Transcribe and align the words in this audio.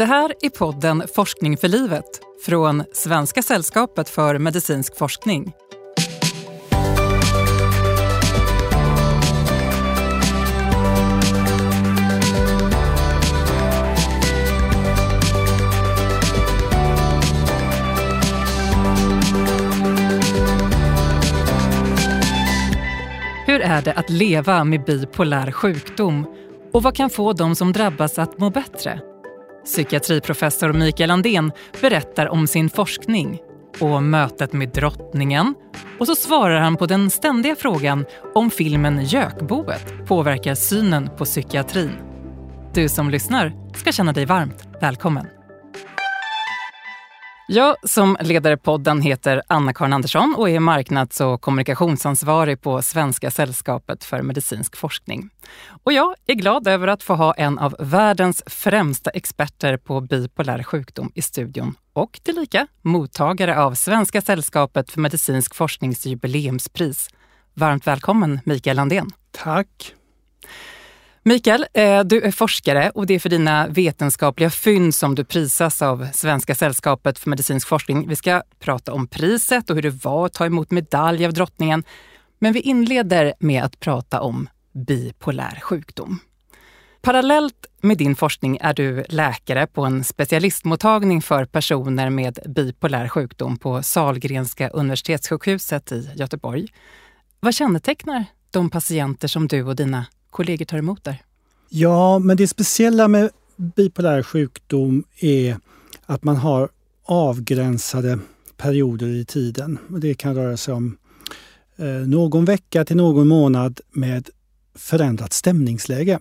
Det 0.00 0.06
här 0.06 0.32
är 0.40 0.50
podden 0.50 1.02
Forskning 1.14 1.56
för 1.56 1.68
livet 1.68 2.04
från 2.44 2.84
Svenska 2.92 3.42
sällskapet 3.42 4.08
för 4.08 4.38
medicinsk 4.38 4.96
forskning. 4.96 5.52
Hur 23.46 23.60
är 23.60 23.82
det 23.82 23.92
att 23.92 24.10
leva 24.10 24.64
med 24.64 24.84
bipolär 24.84 25.52
sjukdom 25.52 26.26
och 26.72 26.82
vad 26.82 26.96
kan 26.96 27.10
få 27.10 27.32
de 27.32 27.56
som 27.56 27.72
drabbas 27.72 28.18
att 28.18 28.38
må 28.38 28.50
bättre? 28.50 29.09
Psykiatriprofessor 29.64 30.72
Mikael 30.72 31.10
Andén 31.10 31.52
berättar 31.80 32.28
om 32.28 32.46
sin 32.46 32.70
forskning 32.70 33.38
och 33.80 34.02
mötet 34.02 34.52
med 34.52 34.68
drottningen 34.68 35.54
och 35.98 36.06
så 36.06 36.14
svarar 36.14 36.60
han 36.60 36.76
på 36.76 36.86
den 36.86 37.10
ständiga 37.10 37.56
frågan 37.56 38.04
om 38.34 38.50
filmen 38.50 39.04
Gökboet 39.04 40.06
påverkar 40.06 40.54
synen 40.54 41.10
på 41.18 41.24
psykiatrin. 41.24 41.92
Du 42.74 42.88
som 42.88 43.10
lyssnar 43.10 43.52
ska 43.76 43.92
känna 43.92 44.12
dig 44.12 44.24
varmt 44.24 44.68
välkommen. 44.80 45.26
Jag 47.52 47.76
som 47.82 48.16
leder 48.20 48.56
podden 48.56 49.02
heter 49.02 49.42
Anna-Karin 49.46 49.92
Andersson 49.92 50.34
och 50.38 50.50
är 50.50 50.60
marknads 50.60 51.20
och 51.20 51.40
kommunikationsansvarig 51.40 52.60
på 52.60 52.82
Svenska 52.82 53.30
sällskapet 53.30 54.04
för 54.04 54.22
medicinsk 54.22 54.76
forskning. 54.76 55.30
Och 55.82 55.92
jag 55.92 56.14
är 56.26 56.34
glad 56.34 56.68
över 56.68 56.88
att 56.88 57.02
få 57.02 57.14
ha 57.14 57.34
en 57.34 57.58
av 57.58 57.76
världens 57.78 58.42
främsta 58.46 59.10
experter 59.10 59.76
på 59.76 60.00
bipolär 60.00 60.62
sjukdom 60.62 61.12
i 61.14 61.22
studion 61.22 61.74
och 61.92 62.20
tillika 62.22 62.66
mottagare 62.82 63.58
av 63.58 63.74
Svenska 63.74 64.20
sällskapet 64.20 64.90
för 64.90 65.00
medicinsk 65.00 65.54
forsknings 65.54 66.06
jubileumspris. 66.06 67.08
Varmt 67.54 67.86
välkommen 67.86 68.40
Mikael 68.44 68.76
Landén. 68.76 69.10
Tack. 69.30 69.94
Mikael, 71.22 71.66
eh, 71.72 72.00
du 72.04 72.22
är 72.22 72.30
forskare 72.30 72.90
och 72.90 73.06
det 73.06 73.14
är 73.14 73.18
för 73.18 73.28
dina 73.28 73.66
vetenskapliga 73.66 74.50
fynd 74.50 74.94
som 74.94 75.14
du 75.14 75.24
prisas 75.24 75.82
av 75.82 76.08
Svenska 76.12 76.54
sällskapet 76.54 77.18
för 77.18 77.30
medicinsk 77.30 77.68
forskning. 77.68 78.08
Vi 78.08 78.16
ska 78.16 78.42
prata 78.58 78.92
om 78.92 79.06
priset 79.06 79.70
och 79.70 79.76
hur 79.76 79.82
det 79.82 80.04
var 80.04 80.26
att 80.26 80.32
ta 80.32 80.46
emot 80.46 80.70
medalj 80.70 81.26
av 81.26 81.32
drottningen. 81.32 81.84
Men 82.38 82.52
vi 82.52 82.60
inleder 82.60 83.34
med 83.38 83.64
att 83.64 83.80
prata 83.80 84.20
om 84.20 84.48
bipolär 84.72 85.60
sjukdom. 85.62 86.18
Parallellt 87.02 87.66
med 87.80 87.98
din 87.98 88.16
forskning 88.16 88.58
är 88.60 88.74
du 88.74 89.04
läkare 89.08 89.66
på 89.66 89.84
en 89.84 90.04
specialistmottagning 90.04 91.22
för 91.22 91.44
personer 91.44 92.10
med 92.10 92.38
bipolär 92.46 93.08
sjukdom 93.08 93.56
på 93.56 93.82
Salgrenska 93.82 94.68
universitetssjukhuset 94.68 95.92
i 95.92 96.10
Göteborg. 96.16 96.68
Vad 97.40 97.54
kännetecknar 97.54 98.24
de 98.50 98.70
patienter 98.70 99.28
som 99.28 99.48
du 99.48 99.62
och 99.62 99.76
dina 99.76 100.06
kollegor 100.30 100.64
tar 100.64 100.78
emot 100.78 101.04
där? 101.04 101.22
Ja, 101.68 102.18
men 102.18 102.36
det 102.36 102.48
speciella 102.48 103.08
med 103.08 103.30
bipolär 103.56 104.22
sjukdom 104.22 105.04
är 105.20 105.56
att 106.06 106.24
man 106.24 106.36
har 106.36 106.68
avgränsade 107.04 108.18
perioder 108.56 109.06
i 109.06 109.24
tiden. 109.24 109.78
Det 109.88 110.14
kan 110.14 110.34
röra 110.34 110.56
sig 110.56 110.74
om 110.74 110.96
eh, 111.76 111.86
någon 111.86 112.44
vecka 112.44 112.84
till 112.84 112.96
någon 112.96 113.28
månad 113.28 113.80
med 113.90 114.30
förändrat 114.74 115.32
stämningsläge. 115.32 116.18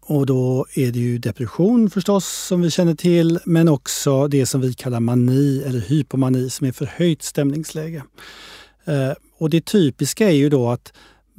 Och 0.00 0.26
då 0.26 0.66
är 0.74 0.92
det 0.92 0.98
ju 0.98 1.18
depression 1.18 1.90
förstås 1.90 2.26
som 2.26 2.60
vi 2.60 2.70
känner 2.70 2.94
till 2.94 3.38
men 3.44 3.68
också 3.68 4.28
det 4.28 4.46
som 4.46 4.60
vi 4.60 4.74
kallar 4.74 5.00
mani 5.00 5.62
eller 5.62 5.80
hypomani 5.80 6.50
som 6.50 6.66
är 6.66 6.72
förhöjt 6.72 7.22
stämningsläge. 7.22 8.02
Eh, 8.84 9.12
och 9.38 9.50
det 9.50 9.64
typiska 9.64 10.28
är 10.28 10.34
ju 10.34 10.48
då 10.48 10.68
att 10.68 10.92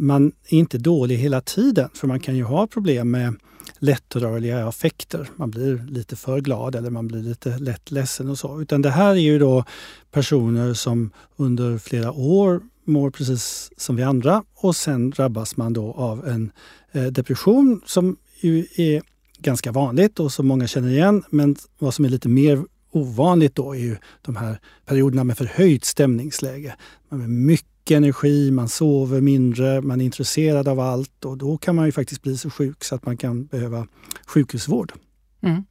man 0.03 0.31
är 0.47 0.57
inte 0.57 0.77
dålig 0.77 1.17
hela 1.17 1.41
tiden 1.41 1.89
för 1.93 2.07
man 2.07 2.19
kan 2.19 2.35
ju 2.35 2.43
ha 2.43 2.67
problem 2.67 3.11
med 3.11 3.35
lättrörliga 3.79 4.67
affekter. 4.67 5.29
Man 5.35 5.51
blir 5.51 5.85
lite 5.87 6.15
för 6.15 6.41
glad 6.41 6.75
eller 6.75 6.89
man 6.89 7.07
blir 7.07 7.21
lite 7.21 7.57
lätt 7.57 7.91
ledsen 7.91 8.29
och 8.29 8.37
så. 8.37 8.61
Utan 8.61 8.81
det 8.81 8.89
här 8.89 9.09
är 9.09 9.15
ju 9.15 9.39
då 9.39 9.65
personer 10.11 10.73
som 10.73 11.11
under 11.35 11.77
flera 11.77 12.11
år 12.11 12.61
mår 12.85 13.11
precis 13.11 13.71
som 13.77 13.95
vi 13.95 14.03
andra 14.03 14.43
och 14.55 14.75
sen 14.75 15.09
drabbas 15.09 15.57
man 15.57 15.73
då 15.73 15.93
av 15.93 16.27
en 16.27 16.51
eh, 16.91 17.03
depression 17.03 17.81
som 17.85 18.17
ju 18.41 18.65
är 18.75 19.01
ganska 19.39 19.71
vanligt 19.71 20.19
och 20.19 20.31
som 20.31 20.47
många 20.47 20.67
känner 20.67 20.89
igen. 20.89 21.23
Men 21.29 21.55
vad 21.79 21.93
som 21.93 22.05
är 22.05 22.09
lite 22.09 22.29
mer 22.29 22.63
ovanligt 22.91 23.55
då 23.55 23.75
är 23.75 23.79
ju 23.79 23.97
de 24.21 24.35
här 24.35 24.59
perioderna 24.85 25.23
med 25.23 25.37
förhöjt 25.37 25.85
stämningsläge. 25.85 26.75
Man 27.09 27.21
är 27.21 27.27
mycket 27.27 27.72
mycket 27.83 27.97
energi, 27.97 28.51
man 28.51 28.69
sover 28.69 29.21
mindre, 29.21 29.81
man 29.81 30.01
är 30.01 30.05
intresserad 30.05 30.67
av 30.67 30.79
allt 30.79 31.25
och 31.25 31.37
då 31.37 31.57
kan 31.57 31.75
man 31.75 31.85
ju 31.85 31.91
faktiskt 31.91 32.21
bli 32.21 32.37
så 32.37 32.49
sjuk 32.49 32.83
så 32.83 32.95
att 32.95 33.05
man 33.05 33.17
kan 33.17 33.45
behöva 33.45 33.87
sjukhusvård. 34.27 34.93
Mm. 35.41 35.63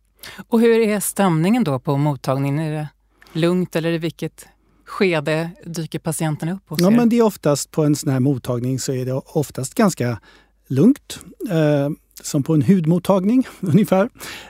Och 0.49 0.61
hur 0.61 0.81
är 0.81 1.01
stämningen 1.01 1.65
då 1.65 1.79
på 1.79 1.97
mottagningen? 1.97 2.59
Är 2.59 2.73
det 2.73 2.89
lugnt 3.33 3.77
eller 3.77 3.93
i 3.93 3.99
vilket 3.99 4.47
skede 4.85 5.51
dyker 5.65 5.99
patienterna 5.99 6.53
upp 6.53 6.69
hos 6.69 6.81
ja, 6.81 6.91
Men 6.91 7.09
det 7.09 7.19
är 7.19 7.23
oftast 7.23 7.71
på 7.71 7.85
en 7.85 7.97
sån 7.97 8.13
här 8.13 8.21
mottagning 8.21 8.79
så 8.79 8.93
är 8.93 9.05
det 9.05 9.13
oftast 9.13 9.75
ganska 9.75 10.21
lugnt. 10.69 11.21
Eh, 11.51 11.91
som 12.23 12.43
på 12.43 12.55
en 12.55 12.63
hudmottagning 12.63 13.47
ungefär. 13.61 14.09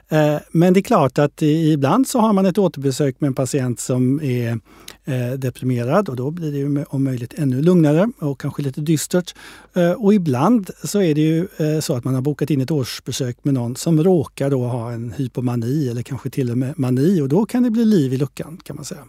Eh, 0.09 0.37
men 0.53 0.73
det 0.73 0.81
är 0.81 0.83
klart 0.83 1.19
att 1.19 1.43
ibland 1.43 2.09
så 2.09 2.19
har 2.19 2.33
man 2.33 2.47
ett 2.47 2.59
återbesök 2.59 3.21
med 3.21 3.29
en 3.29 3.35
patient 3.35 3.81
som 3.81 4.21
är 4.23 4.61
deprimerad 5.37 6.09
och 6.09 6.17
då 6.17 6.31
blir 6.31 6.53
det 6.53 6.59
ju 6.59 6.85
om 6.85 7.05
möjligt 7.05 7.35
ännu 7.35 7.63
lugnare 7.63 8.09
och 8.19 8.41
kanske 8.41 8.63
lite 8.63 8.81
dystert. 8.81 9.35
Eh, 9.75 9.93
och 9.93 10.15
ibland 10.15 10.71
så 10.85 11.03
är 11.03 11.15
det 11.15 11.21
ju 11.21 11.49
så 11.81 11.97
att 11.97 12.05
man 12.05 12.15
har 12.15 12.23
bokat 12.23 12.51
in 12.51 12.61
ett 12.61 12.71
årsbesök 12.71 13.45
med 13.45 13.55
någon 13.55 13.77
som 13.77 14.05
råkar 14.05 14.51
då 14.51 14.65
ha 14.65 14.93
en 14.93 15.13
hypomani 15.13 15.89
eller 15.89 16.03
kanske 16.03 16.31
till 16.31 16.51
och 16.51 16.59
med 16.59 16.79
mani 16.79 17.21
och 17.21 17.29
då 17.29 17.47
kan 17.47 17.63
det 17.63 17.71
bli 17.71 17.85
liv 17.85 18.13
i 18.13 18.17
luckan 18.17 18.61
kan 18.65 18.77
man 18.77 18.85
säga. 18.85 19.05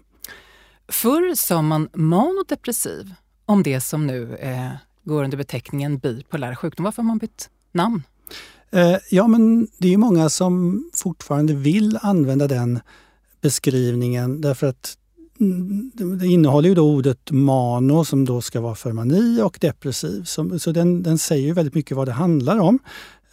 Förr 0.88 1.36
sa 1.36 1.62
man 1.62 1.90
manodepressiv 1.94 3.14
om 3.46 3.64
det 3.64 3.81
som 3.81 4.08
nu 4.08 4.36
eh, 4.36 4.72
går 5.04 5.24
under 5.24 5.38
beteckningen 5.38 5.98
bipolär 5.98 6.56
sjukdom. 6.56 6.84
Varför 6.84 7.02
har 7.02 7.08
man 7.08 7.18
bytt 7.18 7.50
namn? 7.72 8.04
Eh, 8.72 8.98
ja, 9.12 9.28
men 9.28 9.68
det 9.78 9.94
är 9.94 9.98
många 9.98 10.30
som 10.30 10.84
fortfarande 10.94 11.54
vill 11.54 12.00
använda 12.02 12.48
den 12.48 12.80
beskrivningen 13.42 14.42
därför 14.42 14.68
att 14.68 14.98
Mm, 15.44 15.92
det 16.20 16.28
innehåller 16.28 16.70
ju 16.70 16.76
då 16.76 16.92
ordet 16.92 17.31
mano 17.31 18.06
som 18.06 18.26
då 18.26 18.42
ska 18.42 18.62
vara 18.62 18.76
för 18.76 18.92
mani 18.92 19.42
och 19.42 19.58
depressiv. 19.62 20.24
Så 20.59 20.72
den, 20.72 21.04
den 21.04 21.18
säger 21.18 21.54
väldigt 21.54 21.76
mycket 21.76 21.98
vad 21.98 22.08
det 22.08 22.12
handlar 22.12 22.59
om. 22.59 22.80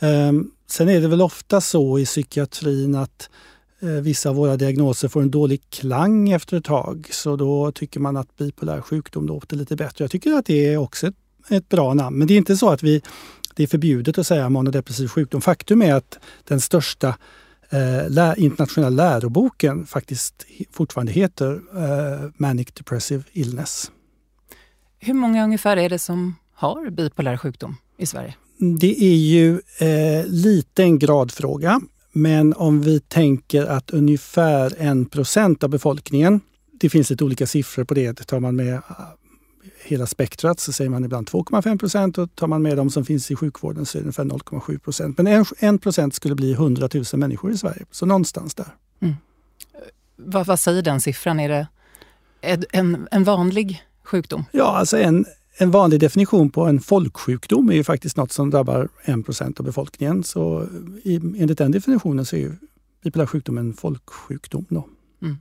Um, 0.00 0.50
sen 0.70 0.88
är 0.88 1.00
det 1.00 1.08
väl 1.08 1.22
ofta 1.22 1.60
så 1.60 1.98
i 1.98 2.04
psykiatrin 2.04 2.94
att 2.94 3.30
uh, 3.82 3.90
vissa 3.90 4.30
av 4.30 4.36
våra 4.36 4.56
diagnoser 4.56 5.08
får 5.08 5.22
en 5.22 5.30
dålig 5.30 5.60
klang 5.70 6.30
efter 6.30 6.56
ett 6.56 6.64
tag. 6.64 7.08
Så 7.10 7.36
då 7.36 7.72
tycker 7.72 8.00
man 8.00 8.16
att 8.16 8.36
bipolär 8.36 8.80
sjukdom 8.80 9.26
låter 9.26 9.56
lite 9.56 9.76
bättre. 9.76 10.04
Jag 10.04 10.10
tycker 10.10 10.32
att 10.32 10.46
det 10.46 10.66
är 10.66 10.76
också 10.76 11.06
ett, 11.06 11.16
ett 11.48 11.68
bra 11.68 11.94
namn. 11.94 12.18
Men 12.18 12.28
det 12.28 12.34
är 12.34 12.38
inte 12.38 12.56
så 12.56 12.70
att 12.70 12.82
vi 12.82 13.02
det 13.54 13.62
är 13.62 13.66
förbjudet 13.66 14.18
att 14.18 14.26
säga 14.26 14.48
manodepressiv 14.48 15.08
sjukdom. 15.08 15.40
Faktum 15.40 15.82
är 15.82 15.94
att 15.94 16.18
den 16.44 16.60
största 16.60 17.14
eh, 17.70 18.34
internationella 18.36 19.04
läroboken 19.04 19.86
faktiskt 19.86 20.46
fortfarande 20.70 21.12
heter 21.12 21.60
eh, 21.76 22.30
Manic 22.36 22.68
Depressive 22.74 23.24
Illness. 23.32 23.90
Hur 24.98 25.14
många 25.14 25.44
ungefär 25.44 25.76
är 25.76 25.88
det 25.88 25.98
som 25.98 26.34
har 26.54 26.90
bipolär 26.90 27.36
sjukdom 27.36 27.76
i 27.98 28.06
Sverige? 28.06 28.34
Det 28.80 29.04
är 29.04 29.16
ju 29.16 29.60
eh, 29.78 30.26
lite 30.26 30.82
en 30.82 30.98
gradfråga. 30.98 31.80
Men 32.12 32.54
om 32.54 32.80
vi 32.82 33.00
tänker 33.00 33.66
att 33.66 33.90
ungefär 33.90 34.74
en 34.78 35.06
procent 35.06 35.64
av 35.64 35.70
befolkningen, 35.70 36.40
det 36.80 36.88
finns 36.88 37.10
lite 37.10 37.24
olika 37.24 37.46
siffror 37.46 37.84
på 37.84 37.94
det, 37.94 38.14
tar 38.14 38.40
man 38.40 38.56
med 38.56 38.82
hela 39.90 40.06
spektrat 40.06 40.60
så 40.60 40.72
säger 40.72 40.90
man 40.90 41.04
ibland 41.04 41.28
2,5 41.28 41.78
procent 41.78 42.18
och 42.18 42.34
tar 42.34 42.46
man 42.46 42.62
med 42.62 42.76
de 42.76 42.90
som 42.90 43.04
finns 43.04 43.30
i 43.30 43.36
sjukvården 43.36 43.86
så 43.86 43.98
är 43.98 44.02
det 44.02 44.04
ungefär 44.04 44.24
0,7 44.24 44.78
procent. 44.78 45.18
Men 45.18 45.44
1 45.58 45.82
procent 45.82 46.14
skulle 46.14 46.34
bli 46.34 46.52
100 46.52 46.88
000 46.94 47.04
människor 47.12 47.52
i 47.52 47.58
Sverige, 47.58 47.84
så 47.90 48.06
någonstans 48.06 48.54
där. 48.54 48.74
Mm. 49.00 49.14
Vad, 50.16 50.46
vad 50.46 50.60
säger 50.60 50.82
den 50.82 51.00
siffran? 51.00 51.40
Är 51.40 51.48
det 51.48 51.66
en, 52.72 53.08
en 53.10 53.24
vanlig 53.24 53.82
sjukdom? 54.04 54.44
Ja, 54.52 54.76
alltså 54.76 54.98
en, 54.98 55.26
en 55.58 55.70
vanlig 55.70 56.00
definition 56.00 56.50
på 56.50 56.64
en 56.64 56.80
folksjukdom 56.80 57.70
är 57.70 57.74
ju 57.74 57.84
faktiskt 57.84 58.16
något 58.16 58.32
som 58.32 58.50
drabbar 58.50 58.88
1 59.04 59.24
procent 59.24 59.60
av 59.60 59.66
befolkningen. 59.66 60.24
Så 60.24 60.66
i, 61.02 61.16
enligt 61.16 61.58
den 61.58 61.70
definitionen 61.70 62.24
så 62.24 62.36
är 62.36 62.40
ju 62.40 62.52
bipolär 63.02 63.26
sjukdom 63.26 63.58
en 63.58 63.74
folksjukdom. 63.74 64.66
Då. 64.68 64.88
Mm. 65.22 65.36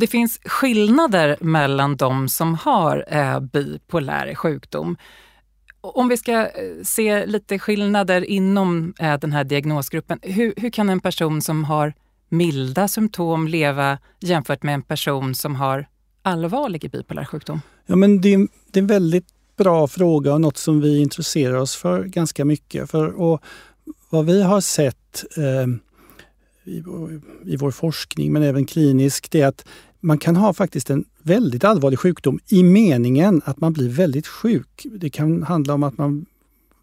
Det 0.00 0.06
finns 0.06 0.40
skillnader 0.44 1.36
mellan 1.40 1.96
de 1.96 2.28
som 2.28 2.54
har 2.54 3.04
eh, 3.08 3.40
bipolär 3.40 4.34
sjukdom. 4.34 4.96
Om 5.80 6.08
vi 6.08 6.16
ska 6.16 6.32
eh, 6.32 6.48
se 6.84 7.26
lite 7.26 7.58
skillnader 7.58 8.24
inom 8.24 8.94
eh, 8.98 9.18
den 9.18 9.32
här 9.32 9.44
diagnosgruppen. 9.44 10.18
Hur, 10.22 10.54
hur 10.56 10.70
kan 10.70 10.88
en 10.88 11.00
person 11.00 11.42
som 11.42 11.64
har 11.64 11.94
milda 12.28 12.88
symptom 12.88 13.48
leva 13.48 13.98
jämfört 14.20 14.62
med 14.62 14.74
en 14.74 14.82
person 14.82 15.34
som 15.34 15.54
har 15.54 15.88
allvarlig 16.22 16.90
bipolär 16.90 17.24
sjukdom? 17.24 17.60
Ja, 17.86 17.96
men 17.96 18.20
det, 18.20 18.34
är, 18.34 18.48
det 18.70 18.78
är 18.78 18.82
en 18.82 18.86
väldigt 18.86 19.28
bra 19.56 19.88
fråga 19.88 20.34
och 20.34 20.40
något 20.40 20.56
som 20.56 20.80
vi 20.80 21.00
intresserar 21.00 21.54
oss 21.54 21.76
för 21.76 22.04
ganska 22.04 22.44
mycket. 22.44 22.90
För, 22.90 23.20
och 23.20 23.42
vad 24.10 24.26
vi 24.26 24.42
har 24.42 24.60
sett 24.60 25.24
eh, 25.36 25.66
i, 26.64 26.82
i 27.44 27.56
vår 27.56 27.70
forskning, 27.70 28.32
men 28.32 28.42
även 28.42 28.66
kliniskt, 28.66 29.30
det 29.30 29.40
är 29.40 29.46
att 29.46 29.64
man 30.00 30.18
kan 30.18 30.36
ha 30.36 30.52
faktiskt 30.52 30.90
en 30.90 31.04
väldigt 31.22 31.64
allvarlig 31.64 31.98
sjukdom 31.98 32.40
i 32.48 32.62
meningen 32.62 33.42
att 33.44 33.60
man 33.60 33.72
blir 33.72 33.88
väldigt 33.88 34.26
sjuk. 34.26 34.86
Det 34.92 35.10
kan 35.10 35.42
handla 35.42 35.74
om 35.74 35.82
att 35.82 35.98
man 35.98 36.26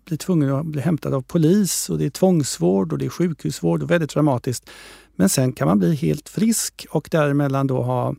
blir 0.05 0.17
tvungen 0.17 0.51
att 0.51 0.65
bli 0.65 0.81
hämtad 0.81 1.13
av 1.13 1.21
polis 1.21 1.89
och 1.89 1.97
det 1.97 2.05
är 2.05 2.09
tvångsvård 2.09 2.93
och 2.93 2.99
det 2.99 3.05
är 3.05 3.09
sjukhusvård 3.09 3.83
och 3.83 3.91
väldigt 3.91 4.09
dramatiskt. 4.09 4.69
Men 5.15 5.29
sen 5.29 5.53
kan 5.53 5.67
man 5.67 5.79
bli 5.79 5.95
helt 5.95 6.29
frisk 6.29 6.85
och 6.89 7.07
däremellan 7.11 7.67
då 7.67 7.81
ha 7.81 8.15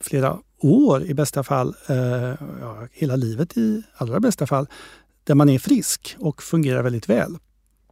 flera 0.00 0.38
år 0.58 1.02
i 1.02 1.14
bästa 1.14 1.42
fall, 1.42 1.74
eh, 1.88 1.96
ja, 2.60 2.88
hela 2.92 3.16
livet 3.16 3.56
i 3.56 3.82
allra 3.94 4.20
bästa 4.20 4.46
fall, 4.46 4.66
där 5.24 5.34
man 5.34 5.48
är 5.48 5.58
frisk 5.58 6.16
och 6.18 6.42
fungerar 6.42 6.82
väldigt 6.82 7.08
väl. 7.08 7.38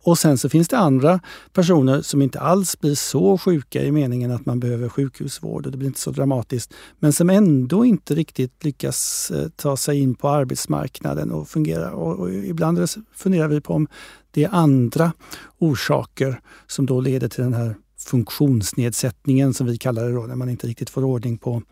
Och 0.08 0.18
sen 0.18 0.38
så 0.38 0.48
finns 0.48 0.68
det 0.68 0.78
andra 0.78 1.20
personer 1.52 2.02
som 2.02 2.22
inte 2.22 2.40
alls 2.40 2.80
blir 2.80 2.94
så 2.94 3.38
sjuka 3.38 3.82
i 3.82 3.92
meningen 3.92 4.30
att 4.30 4.46
man 4.46 4.60
behöver 4.60 4.88
sjukhusvård 4.88 5.66
och 5.66 5.72
det 5.72 5.78
blir 5.78 5.88
inte 5.88 6.00
så 6.00 6.10
dramatiskt. 6.10 6.74
Men 6.98 7.12
som 7.12 7.30
ändå 7.30 7.84
inte 7.84 8.14
riktigt 8.14 8.64
lyckas 8.64 9.30
eh, 9.30 9.48
ta 9.48 9.76
sig 9.76 10.00
in 10.00 10.14
på 10.14 10.28
arbetsmarknaden 10.28 11.32
och 11.32 11.48
fungera. 11.48 11.92
Och, 11.92 12.18
och 12.18 12.34
ibland 12.34 12.88
funderar 13.14 13.48
vi 13.48 13.60
på 13.60 13.74
om 13.74 13.88
det 14.30 14.44
är 14.44 14.48
andra 14.52 15.12
orsaker 15.58 16.40
som 16.66 16.86
då 16.86 17.00
leder 17.00 17.28
till 17.28 17.44
den 17.44 17.54
här 17.54 17.74
funktionsnedsättningen 17.98 19.54
som 19.54 19.66
vi 19.66 19.78
kallar 19.78 20.04
det 20.04 20.12
då, 20.12 20.22
när 20.22 20.36
man 20.36 20.48
inte 20.48 20.66
riktigt 20.66 20.90
får 20.90 21.04
ordning 21.04 21.38
på 21.38 21.62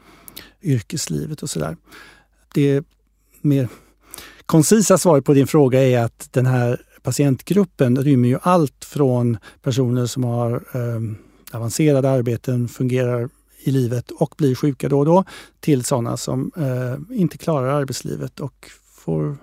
yrkeslivet 0.63 1.43
och 1.43 1.51
sådär. 1.51 1.77
Det 2.55 2.85
mer 3.41 3.69
koncisa 4.47 4.99
svaret 4.99 5.25
på 5.25 5.35
din 5.35 5.47
fråga 5.47 5.83
är 5.83 5.99
att 5.99 6.29
den 6.33 6.47
här 6.47 6.81
patientgruppen 7.07 8.03
rymmer 8.03 8.29
ju 8.29 8.39
allt 8.43 8.85
från 8.85 9.39
personer 9.63 10.07
som 10.07 10.25
har 10.25 10.53
eh, 10.53 11.01
avancerade 11.53 12.11
arbeten, 12.11 12.69
fungerar 12.69 13.29
i 13.59 13.71
livet 13.71 14.11
och 14.11 14.35
blir 14.39 14.55
sjuka 14.55 14.89
då 14.89 14.99
och 14.99 15.05
då 15.05 15.25
till 15.61 15.85
sådana 15.85 16.17
som 16.17 16.53
eh, 16.57 17.19
inte 17.19 17.39
klarar 17.39 17.69
arbetslivet 17.69 18.41
och 18.41 18.71
får 18.95 19.37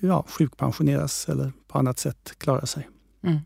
ja, 0.00 0.24
sjukpensioneras 0.28 1.28
eller 1.28 1.52
på 1.68 1.78
annat 1.78 1.98
sätt 1.98 2.34
klara 2.38 2.66
sig. 2.66 2.88
Mm. 3.24 3.38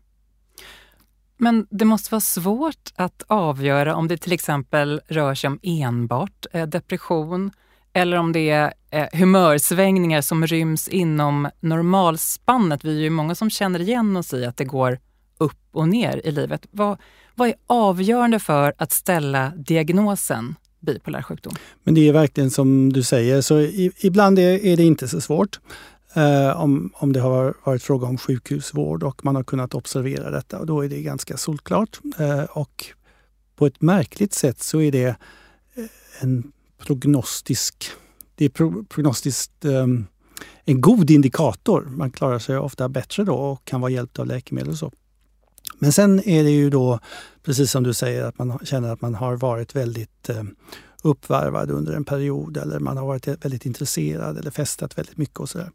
Men 1.37 1.67
det 1.69 1.85
måste 1.85 2.11
vara 2.11 2.21
svårt 2.21 2.93
att 2.95 3.23
avgöra 3.27 3.95
om 3.95 4.07
det 4.07 4.17
till 4.17 4.33
exempel 4.33 5.01
rör 5.07 5.35
sig 5.35 5.47
om 5.47 5.59
enbart 5.63 6.45
eh, 6.51 6.67
depression 6.67 7.51
eller 7.93 8.17
om 8.17 8.33
det 8.33 8.49
är 8.49 8.73
eh, 8.91 9.07
humörsvängningar 9.11 10.21
som 10.21 10.47
ryms 10.47 10.87
inom 10.87 11.49
normalspannet. 11.59 12.85
Vi 12.85 12.97
är 12.97 13.01
ju 13.01 13.09
många 13.09 13.35
som 13.35 13.49
känner 13.49 13.81
igen 13.81 14.17
oss 14.17 14.33
i 14.33 14.45
att 14.45 14.57
det 14.57 14.65
går 14.65 14.99
upp 15.37 15.59
och 15.71 15.89
ner 15.89 16.21
i 16.23 16.31
livet. 16.31 16.67
Vad, 16.71 16.97
vad 17.35 17.47
är 17.47 17.55
avgörande 17.67 18.39
för 18.39 18.73
att 18.77 18.91
ställa 18.91 19.53
diagnosen 19.55 20.55
bipolär 20.79 21.21
sjukdom? 21.21 21.53
Men 21.83 21.93
det 21.93 22.09
är 22.09 22.13
verkligen 22.13 22.51
som 22.51 22.93
du 22.93 23.03
säger, 23.03 23.41
så 23.41 23.59
i, 23.59 23.91
ibland 23.99 24.39
är, 24.39 24.65
är, 24.65 24.77
det 24.77 24.83
inte 24.83 25.07
så 25.07 25.21
svårt. 25.21 25.59
Eh, 26.13 26.61
om, 26.61 26.91
om 26.93 27.13
det 27.13 27.19
har 27.19 27.53
varit 27.63 27.83
fråga 27.83 28.07
om 28.07 28.17
sjukhusvård 28.17 29.03
och 29.03 29.25
man 29.25 29.35
har 29.35 29.43
kunnat 29.43 29.75
observera 29.75 30.31
detta. 30.31 30.59
Och 30.59 30.65
då 30.65 30.85
är 30.85 30.89
det 30.89 31.01
ganska 31.01 31.37
solklart. 31.37 31.99
Eh, 32.19 32.43
och 32.43 32.85
på 33.55 33.65
ett 33.65 33.81
märkligt 33.81 34.33
sätt 34.33 34.63
så 34.63 34.81
är 34.81 34.91
det 34.91 35.07
eh, 35.75 35.85
en 36.19 36.51
prognostisk, 36.85 37.91
det 38.37 38.45
är 38.45 38.49
pro, 38.49 38.83
prognostiskt 38.83 39.65
um, 39.65 40.07
en 40.65 40.81
god 40.81 41.09
indikator. 41.09 41.81
Man 41.81 42.11
klarar 42.11 42.39
sig 42.39 42.57
ofta 42.57 42.89
bättre 42.89 43.23
då 43.23 43.33
och 43.33 43.65
kan 43.65 43.81
vara 43.81 43.91
hjälpt 43.91 44.19
av 44.19 44.27
läkemedel 44.27 44.69
och 44.69 44.77
så. 44.77 44.91
Men 45.79 45.91
sen 45.91 46.29
är 46.29 46.43
det 46.43 46.49
ju 46.49 46.69
då, 46.69 46.99
precis 47.43 47.71
som 47.71 47.83
du 47.83 47.93
säger, 47.93 48.23
att 48.23 48.37
man 48.37 48.59
känner 48.63 48.93
att 48.93 49.01
man 49.01 49.15
har 49.15 49.35
varit 49.35 49.75
väldigt 49.75 50.29
um, 50.29 50.55
uppvarvad 51.03 51.71
under 51.71 51.93
en 51.93 52.05
period 52.05 52.57
eller 52.57 52.79
man 52.79 52.97
har 52.97 53.05
varit 53.05 53.27
väldigt 53.27 53.65
intresserad 53.65 54.37
eller 54.37 54.51
festat 54.51 54.97
väldigt 54.97 55.17
mycket 55.17 55.39
och 55.39 55.49
sådär. 55.49 55.71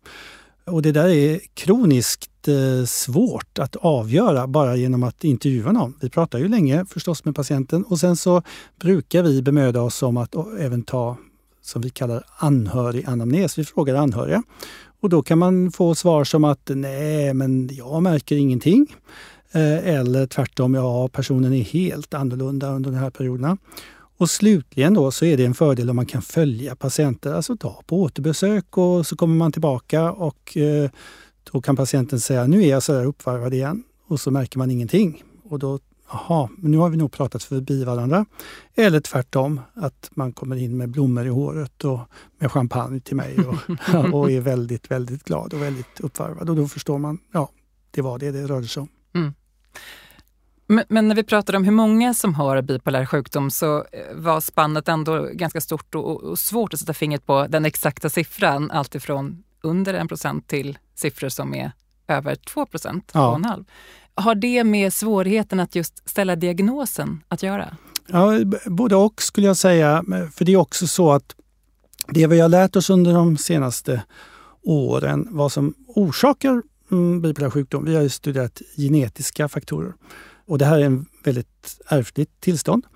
Och 0.67 0.83
det 0.83 0.93
där 0.93 1.09
är 1.09 1.41
kroniskt 1.55 2.49
eh, 2.49 2.85
svårt 2.87 3.59
att 3.59 3.77
avgöra 3.77 4.47
bara 4.47 4.77
genom 4.77 5.03
att 5.03 5.25
intervjua 5.25 5.73
någon. 5.73 5.95
Vi 6.01 6.11
pratar 6.11 6.39
ju 6.39 6.49
länge 6.49 6.85
förstås 6.85 7.25
med 7.25 7.35
patienten 7.35 7.85
och 7.85 8.01
sen 8.01 8.17
så 8.17 8.43
brukar 8.81 9.23
vi 9.23 9.43
bemöda 9.43 9.83
oss 9.83 10.03
om 10.03 10.17
att 10.17 10.35
även 10.59 10.83
ta 10.83 11.17
som 11.63 11.83
vi 11.83 11.91
kallar 11.91 12.25
anhöriganamnes. 12.37 13.59
Vi 13.59 13.65
frågar 13.65 13.95
anhöriga 13.95 14.43
och 15.01 15.09
då 15.09 15.23
kan 15.23 15.39
man 15.39 15.73
få 15.73 15.95
svar 15.95 16.25
som 16.25 16.45
att 16.45 16.71
nej, 16.75 17.35
men 17.35 17.71
jag 17.73 18.03
märker 18.03 18.37
ingenting. 18.37 18.97
Eh, 19.53 19.89
eller 19.89 20.27
tvärtom, 20.27 20.75
ja, 20.75 21.09
personen 21.09 21.53
är 21.53 21.63
helt 21.63 22.15
annorlunda 22.15 22.69
under 22.71 22.91
de 22.91 22.97
här 22.97 23.11
perioderna. 23.11 23.57
Och 24.19 24.31
slutligen 24.31 24.95
då 24.95 25.11
så 25.11 25.25
är 25.25 25.37
det 25.37 25.45
en 25.45 25.55
fördel 25.55 25.91
om 25.91 25.97
man 25.97 26.07
kan 26.07 26.23
följa 26.23 26.77
patienter, 26.77 27.33
alltså 27.33 27.57
ta 27.57 27.83
på 27.87 28.03
återbesök 28.03 28.79
och 28.79 29.07
så 29.07 29.17
kommer 29.17 29.37
man 29.37 29.53
tillbaka 29.53 30.13
och 30.13 30.57
eh, 30.57 30.91
då 31.53 31.61
kan 31.61 31.77
patienten 31.77 32.21
säga 32.21 32.47
nu 32.47 32.63
är 32.63 32.69
jag 32.69 32.83
så 32.83 32.93
där 32.93 33.05
uppvarvad 33.05 33.55
igen 33.55 33.83
och 34.09 34.21
så 34.21 34.31
märker 34.31 34.59
man 34.59 34.71
ingenting. 34.71 35.23
Och 35.49 35.59
då, 35.59 35.79
jaha, 36.13 36.49
nu 36.57 36.79
har 36.79 36.89
vi 36.89 36.97
nog 36.97 37.13
pratat 37.13 37.45
förbi 37.45 37.85
varandra. 37.85 38.27
Eller 38.75 39.01
tvärtom, 39.01 39.61
att 39.75 40.11
man 40.15 40.33
kommer 40.33 40.57
in 40.57 40.77
med 40.77 40.91
blommor 40.91 41.27
i 41.27 41.29
håret 41.29 41.85
och 41.85 42.01
med 42.39 42.53
champagne 42.53 43.01
till 43.01 43.17
mig 43.17 43.37
och, 43.39 44.15
och 44.15 44.31
är 44.31 44.41
väldigt, 44.41 44.91
väldigt 44.91 45.25
glad 45.25 45.55
och 45.55 45.63
väldigt 45.63 46.01
uppvarvad. 46.01 46.51
Och 46.51 46.57
då 46.57 46.69
förstår 46.69 46.99
man, 46.99 47.19
ja, 47.33 47.49
det 47.91 48.03
var 48.03 48.19
det 48.19 48.31
det 48.31 48.47
rörde 48.47 48.69
sig 48.69 48.81
om. 48.81 48.89
Mm. 49.15 49.35
Men, 50.67 50.85
men, 50.89 51.09
när 51.09 51.15
vi 51.15 51.23
pratade 51.23 51.59
om 51.59 51.65
hur 51.65 51.73
många 51.73 52.15
som 52.15 52.35
har 52.35 52.63
bipolär 52.63 53.07
sjukdom 53.07 53.51
så 53.51 53.77
eh, 53.77 54.15
var 54.15 54.41
spannet 54.41 54.89
ändå 54.89 55.29
ganska 55.33 55.61
stort 55.61 55.95
och, 55.95 56.23
och 56.23 56.39
svårt 56.39 56.75
att 56.75 56.81
sätta 56.81 56.95
fingret 56.95 57.27
på 57.27 57.47
den 57.47 57.65
exakta 57.65 58.11
siffran. 58.11 58.71
Alltifrån 58.71 59.43
under 59.61 59.95
en 59.95 60.09
procent 60.09 60.49
till 60.49 60.79
siffror 60.95 61.29
som 61.29 61.55
är 61.55 61.73
över 62.09 62.35
2 62.35 62.67
procent, 62.67 63.11
ja. 63.15 63.41
Har 64.15 64.35
det 64.35 64.65
med 64.65 64.93
svårigheten 64.93 65.61
att 65.61 65.75
just 65.75 66.09
ställa 66.09 66.37
diagnosen 66.37 67.21
att 67.29 67.43
göra? 67.43 67.77
Ja, 68.09 68.33
både 68.67 68.97
och 68.97 69.23
skulle 69.23 69.47
jag 69.47 69.57
säga. 69.57 70.05
För 70.33 70.45
det 70.45 70.53
är 70.53 70.57
också 70.57 70.87
så 70.87 71.13
att 71.13 71.35
det 72.09 72.27
vi 72.27 72.41
har 72.41 72.49
lärt 72.49 72.77
oss 72.77 72.91
under 72.91 73.13
de 73.13 73.37
senaste 73.37 74.03
åren, 74.63 75.29
vad 75.31 75.53
som 75.53 75.75
orsakar 75.87 76.63
mm, 76.91 77.23
bipolär 77.23 77.51
sjukdom. 77.51 77.85
Vi 77.85 77.95
har 77.95 78.09
studerat 78.09 78.63
genetiska 78.77 79.49
faktorer. 79.49 79.93
Och 80.47 80.59
det 80.59 80.65
här 80.65 80.79
är 80.79 80.85
en 80.85 81.07
väldigt 81.25 81.81
ärftligt 81.89 82.41
tillstånd. 82.41 82.87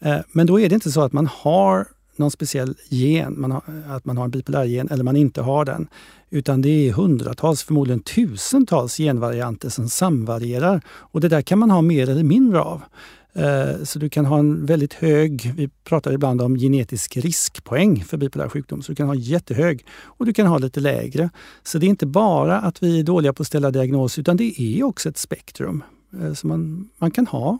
Eh, 0.00 0.18
men 0.32 0.46
då 0.46 0.60
är 0.60 0.68
det 0.68 0.74
inte 0.74 0.92
så 0.92 1.02
att 1.02 1.12
man 1.12 1.28
har 1.32 1.88
någon 2.18 2.30
speciell 2.30 2.74
gen, 2.88 3.40
man 3.40 3.50
har, 3.50 3.62
att 3.88 4.04
man 4.04 4.16
har 4.16 4.24
en 4.24 4.30
bipolär 4.30 4.64
gen 4.64 4.88
eller 4.90 5.04
man 5.04 5.16
inte 5.16 5.42
har 5.42 5.64
den. 5.64 5.88
Utan 6.30 6.62
det 6.62 6.68
är 6.68 6.92
hundratals, 6.92 7.62
förmodligen 7.62 8.00
tusentals 8.00 8.96
genvarianter 8.96 9.68
som 9.68 9.88
samvarierar. 9.88 10.82
Och 10.88 11.20
det 11.20 11.28
där 11.28 11.42
kan 11.42 11.58
man 11.58 11.70
ha 11.70 11.82
mer 11.82 12.10
eller 12.10 12.22
mindre 12.22 12.60
av. 12.60 12.82
Eh, 13.34 13.84
så 13.84 13.98
du 13.98 14.08
kan 14.08 14.26
ha 14.26 14.38
en 14.38 14.66
väldigt 14.66 14.92
hög, 14.92 15.52
vi 15.56 15.68
pratar 15.68 16.12
ibland 16.12 16.42
om 16.42 16.56
genetisk 16.56 17.16
riskpoäng 17.16 18.04
för 18.04 18.16
bipolär 18.16 18.48
sjukdom, 18.48 18.82
så 18.82 18.92
du 18.92 18.96
kan 18.96 19.06
ha 19.06 19.14
jättehög 19.14 19.86
och 19.90 20.26
du 20.26 20.32
kan 20.32 20.46
ha 20.46 20.58
lite 20.58 20.80
lägre. 20.80 21.30
Så 21.62 21.78
det 21.78 21.86
är 21.86 21.88
inte 21.88 22.06
bara 22.06 22.60
att 22.60 22.82
vi 22.82 23.00
är 23.00 23.04
dåliga 23.04 23.32
på 23.32 23.42
att 23.42 23.46
ställa 23.46 23.70
diagnos 23.70 24.18
utan 24.18 24.36
det 24.36 24.60
är 24.60 24.84
också 24.84 25.08
ett 25.08 25.18
spektrum. 25.18 25.84
Eh, 26.20 26.32
så 26.32 26.46
man, 26.46 26.88
man 26.98 27.10
kan 27.10 27.26
ha, 27.26 27.58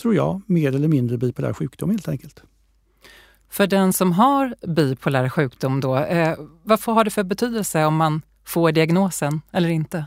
tror 0.00 0.14
jag, 0.14 0.40
mer 0.46 0.74
eller 0.74 0.88
mindre 0.88 1.18
bipolär 1.18 1.52
sjukdom 1.52 1.90
helt 1.90 2.08
enkelt. 2.08 2.42
För 3.50 3.66
den 3.66 3.92
som 3.92 4.12
har 4.12 4.54
bipolär 4.66 5.28
sjukdom, 5.28 5.80
då, 5.80 5.96
eh, 5.96 6.38
vad 6.62 6.80
har 6.80 7.04
det 7.04 7.10
för 7.10 7.22
betydelse 7.22 7.84
om 7.84 7.96
man 7.96 8.22
får 8.44 8.72
diagnosen 8.72 9.40
eller 9.52 9.68
inte? 9.68 10.04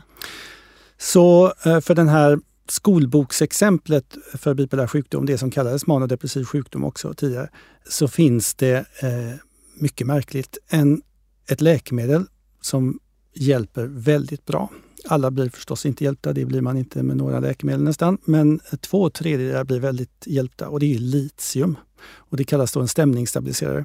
Så 0.98 1.52
eh, 1.64 1.80
för 1.80 1.94
den 1.94 2.08
här 2.08 2.38
skolboksexemplet 2.68 4.16
för 4.34 4.54
bipolär 4.54 4.86
sjukdom, 4.86 5.26
det 5.26 5.38
som 5.38 5.50
kallades 5.50 5.86
manodepressiv 5.86 6.44
sjukdom 6.44 6.84
också 6.84 7.14
tidigare, 7.14 7.48
så 7.88 8.08
finns 8.08 8.54
det 8.54 8.76
eh, 8.76 9.34
mycket 9.74 10.06
märkligt 10.06 10.58
en, 10.68 11.02
ett 11.48 11.60
läkemedel 11.60 12.24
som 12.60 12.98
hjälper 13.34 13.86
väldigt 13.86 14.46
bra. 14.46 14.70
Alla 15.08 15.30
blir 15.30 15.50
förstås 15.50 15.86
inte 15.86 16.04
hjälpta, 16.04 16.32
det 16.32 16.44
blir 16.44 16.60
man 16.60 16.76
inte 16.76 17.02
med 17.02 17.16
några 17.16 17.40
läkemedel 17.40 17.82
nästan. 17.82 18.18
Men 18.24 18.60
två 18.80 19.10
tredjedelar 19.10 19.64
blir 19.64 19.80
väldigt 19.80 20.24
hjälpta 20.26 20.68
och 20.68 20.80
det 20.80 20.94
är 20.94 20.98
litium. 20.98 21.76
Och 22.16 22.36
det 22.36 22.44
kallas 22.44 22.72
då 22.72 22.80
en 22.80 22.88
stämningsstabiliserare. 22.88 23.84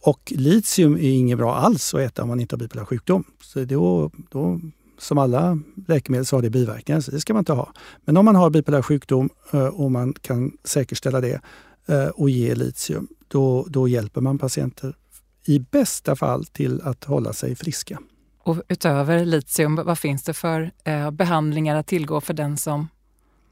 Och 0.00 0.32
litium 0.36 0.94
är 0.94 1.10
inget 1.10 1.38
bra 1.38 1.54
alls 1.54 1.94
att 1.94 2.00
äta 2.00 2.22
om 2.22 2.28
man 2.28 2.40
inte 2.40 2.54
har 2.54 2.58
bipolär 2.58 2.84
sjukdom. 2.84 3.24
Så 3.42 3.64
då, 3.64 4.10
då, 4.30 4.60
som 4.98 5.18
alla 5.18 5.58
läkemedel 5.88 6.26
så 6.26 6.36
har 6.36 6.42
det 6.42 6.50
biverkningar, 6.50 7.00
så 7.00 7.10
det 7.10 7.20
ska 7.20 7.32
man 7.32 7.40
inte 7.40 7.52
ha. 7.52 7.72
Men 8.04 8.16
om 8.16 8.24
man 8.24 8.36
har 8.36 8.50
bipolär 8.50 8.82
sjukdom 8.82 9.30
eh, 9.52 9.66
och 9.66 9.90
man 9.90 10.12
kan 10.12 10.52
säkerställa 10.64 11.20
det 11.20 11.40
eh, 11.86 12.06
och 12.06 12.30
ge 12.30 12.54
litium, 12.54 13.08
då, 13.28 13.66
då 13.68 13.88
hjälper 13.88 14.20
man 14.20 14.38
patienter 14.38 14.96
i 15.44 15.58
bästa 15.58 16.16
fall 16.16 16.44
till 16.44 16.80
att 16.82 17.04
hålla 17.04 17.32
sig 17.32 17.56
friska. 17.56 17.98
Och 18.42 18.62
utöver 18.68 19.24
litium, 19.24 19.76
vad 19.76 19.98
finns 19.98 20.22
det 20.22 20.34
för 20.34 20.70
eh, 20.84 21.10
behandlingar 21.10 21.76
att 21.76 21.86
tillgå 21.86 22.20
för 22.20 22.34
den 22.34 22.56
som 22.56 22.88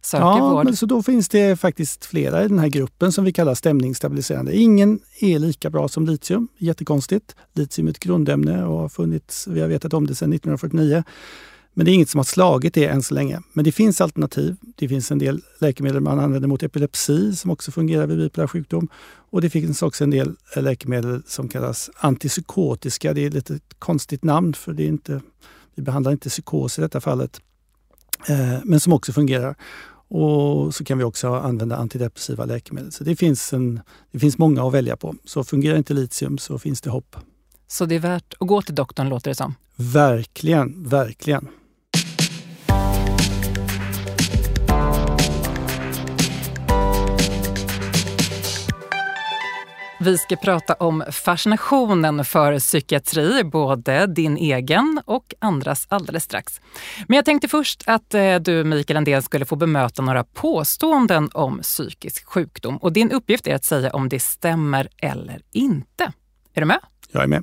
söker 0.06 0.24
ja, 0.24 0.50
vård? 0.50 0.64
Men 0.64 0.76
så 0.76 0.86
då 0.86 1.02
finns 1.02 1.28
det 1.28 1.56
faktiskt 1.56 2.04
flera 2.04 2.44
i 2.44 2.48
den 2.48 2.58
här 2.58 2.68
gruppen 2.68 3.12
som 3.12 3.24
vi 3.24 3.32
kallar 3.32 3.54
stämningsstabiliserande. 3.54 4.56
Ingen 4.56 5.00
är 5.20 5.38
lika 5.38 5.70
bra 5.70 5.88
som 5.88 6.06
litium, 6.06 6.48
jättekonstigt. 6.58 7.36
Litium 7.52 7.86
är 7.86 7.90
ett 7.90 7.98
grundämne 7.98 8.64
och 8.64 8.78
har 8.78 8.88
funnits, 8.88 9.46
vi 9.46 9.60
har 9.60 9.68
vetat 9.68 9.94
om 9.94 10.06
det 10.06 10.14
sedan 10.14 10.32
1949. 10.32 11.04
Men 11.74 11.86
det 11.86 11.92
är 11.92 11.94
inget 11.94 12.08
som 12.08 12.18
har 12.18 12.24
slagit 12.24 12.74
det 12.74 12.86
än 12.86 13.02
så 13.02 13.14
länge. 13.14 13.40
Men 13.52 13.64
det 13.64 13.72
finns 13.72 14.00
alternativ. 14.00 14.56
Det 14.76 14.88
finns 14.88 15.10
en 15.10 15.18
del 15.18 15.42
läkemedel 15.60 16.00
man 16.00 16.20
använder 16.20 16.48
mot 16.48 16.62
epilepsi 16.62 17.36
som 17.36 17.50
också 17.50 17.72
fungerar 17.72 18.06
vid 18.06 18.18
bipolär 18.18 18.46
sjukdom. 18.46 18.88
Och 19.30 19.40
det 19.40 19.50
finns 19.50 19.82
också 19.82 20.04
en 20.04 20.10
del 20.10 20.36
läkemedel 20.56 21.22
som 21.26 21.48
kallas 21.48 21.90
antipsykotiska. 21.96 23.14
Det 23.14 23.20
är 23.20 23.26
ett 23.26 23.34
lite 23.34 23.58
konstigt 23.78 24.24
namn 24.24 24.54
för 24.54 24.72
det 24.72 24.82
är 24.82 24.88
inte, 24.88 25.20
vi 25.74 25.82
behandlar 25.82 26.12
inte 26.12 26.28
psykos 26.28 26.78
i 26.78 26.82
detta 26.82 27.00
fallet. 27.00 27.40
Eh, 28.28 28.58
men 28.64 28.80
som 28.80 28.92
också 28.92 29.12
fungerar. 29.12 29.56
Och 30.08 30.74
så 30.74 30.84
kan 30.84 30.98
vi 30.98 31.04
också 31.04 31.34
använda 31.34 31.76
antidepressiva 31.76 32.44
läkemedel. 32.44 32.92
Så 32.92 33.04
det 33.04 33.16
finns, 33.16 33.52
en, 33.52 33.80
det 34.10 34.18
finns 34.18 34.38
många 34.38 34.66
att 34.66 34.74
välja 34.74 34.96
på. 34.96 35.14
Så 35.24 35.44
fungerar 35.44 35.76
inte 35.76 35.94
litium 35.94 36.38
så 36.38 36.58
finns 36.58 36.80
det 36.80 36.90
hopp. 36.90 37.16
Så 37.68 37.86
det 37.86 37.94
är 37.94 38.00
värt 38.00 38.34
att 38.40 38.48
gå 38.48 38.62
till 38.62 38.74
doktorn 38.74 39.08
låter 39.08 39.30
det 39.30 39.34
som? 39.34 39.54
Verkligen, 39.76 40.88
verkligen. 40.88 41.48
Vi 50.06 50.18
ska 50.18 50.36
prata 50.36 50.74
om 50.74 51.04
fascinationen 51.12 52.24
för 52.24 52.58
psykiatri, 52.58 53.44
både 53.44 54.06
din 54.06 54.36
egen 54.36 55.00
och 55.04 55.34
andras 55.38 55.86
alldeles 55.88 56.24
strax. 56.24 56.60
Men 57.08 57.16
jag 57.16 57.24
tänkte 57.24 57.48
först 57.48 57.82
att 57.86 58.14
eh, 58.14 58.36
du, 58.36 58.64
Mikael 58.64 58.96
Andén, 58.96 59.22
skulle 59.22 59.44
få 59.44 59.56
bemöta 59.56 60.02
några 60.02 60.24
påståenden 60.24 61.30
om 61.34 61.58
psykisk 61.62 62.26
sjukdom. 62.26 62.76
Och 62.76 62.92
din 62.92 63.10
uppgift 63.10 63.46
är 63.46 63.54
att 63.54 63.64
säga 63.64 63.90
om 63.90 64.08
det 64.08 64.20
stämmer 64.20 64.88
eller 64.96 65.40
inte. 65.52 66.12
Är 66.54 66.60
du 66.60 66.64
med? 66.64 66.80
Jag 67.12 67.22
är 67.22 67.28
med. 67.28 67.42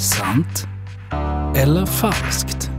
Sant 0.00 0.66
eller 1.56 1.86
falskt? 1.86 2.70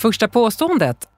Första 0.00 0.28
påståendet 0.28 1.08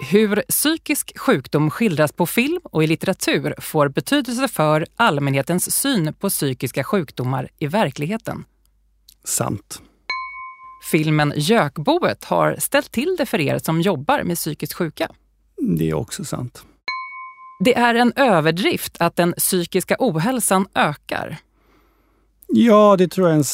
hur 0.00 0.42
psykisk 0.48 1.18
sjukdom 1.18 1.70
skildras 1.70 2.12
på 2.12 2.26
film 2.26 2.60
och 2.64 2.84
i 2.84 2.86
litteratur 2.86 3.54
får 3.58 3.88
betydelse 3.88 4.48
för 4.48 4.86
allmänhetens 4.96 5.76
syn 5.76 6.14
på 6.14 6.28
psykiska 6.28 6.84
sjukdomar 6.84 7.48
i 7.58 7.66
verkligheten. 7.66 8.44
Sant. 9.24 9.82
Filmen 10.90 11.32
Gökboet 11.36 12.24
har 12.24 12.56
ställt 12.58 12.92
till 12.92 13.16
det 13.18 13.26
för 13.26 13.40
er 13.40 13.58
som 13.58 13.80
jobbar 13.80 14.22
med 14.22 14.36
psykiskt 14.36 14.72
sjuka. 14.72 15.10
Det 15.56 15.90
är 15.90 15.94
också 15.94 16.24
sant. 16.24 16.64
Det 17.64 17.76
är 17.76 17.94
en 17.94 18.12
överdrift 18.16 18.96
att 19.00 19.16
den 19.16 19.32
psykiska 19.32 19.96
ohälsan 19.98 20.66
ökar. 20.74 21.36
Ja, 22.46 22.96
det 22.98 23.08
tror 23.08 23.28
jag 23.28 23.38
är, 23.38 23.46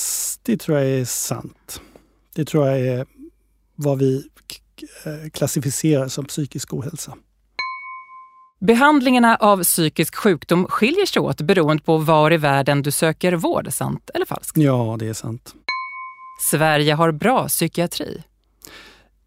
det 0.43 0.57
tror 0.57 0.79
jag 0.79 0.87
är 0.89 1.05
sant. 1.05 1.81
Det 2.35 2.45
tror 2.45 2.69
jag 2.69 2.81
är 2.81 3.07
vad 3.75 3.99
vi 3.99 4.29
Eh, 5.05 5.31
klassificeras 5.31 6.15
som 6.15 6.25
psykisk 6.25 6.75
ohälsa. 6.75 7.17
Behandlingarna 8.61 9.37
av 9.37 9.63
psykisk 9.63 10.15
sjukdom 10.15 10.67
skiljer 10.67 11.07
sig 11.07 11.23
åt 11.23 11.41
beroende 11.41 11.83
på 11.83 11.99
var 11.99 12.33
i 12.33 12.37
världen 12.37 12.83
du 12.83 12.91
söker 12.91 13.33
vård. 13.33 13.73
Sant 13.73 14.11
eller 14.15 14.27
falskt? 14.27 14.57
Ja, 14.57 14.97
det 14.99 15.07
är 15.07 15.13
sant. 15.13 15.55
Sverige 16.51 16.95
har 16.95 17.13
bra 17.13 17.49
psykiatri. 17.49 18.23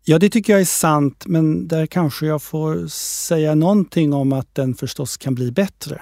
Ja, 0.04 0.20
det 0.20 0.30
tycker 0.30 0.54
jag 0.54 0.62
är 0.62 0.66
sant, 0.66 1.24
men 1.28 1.68
där 1.68 1.86
kanske 1.86 2.26
jag 2.26 2.42
får 2.42 2.88
säga 3.28 3.56
någonting 3.56 4.14
om 4.14 4.34
att 4.34 4.56
den 4.56 4.76
förstås 4.76 5.18
kan 5.18 5.36
bli 5.36 5.52
bättre. 5.52 6.02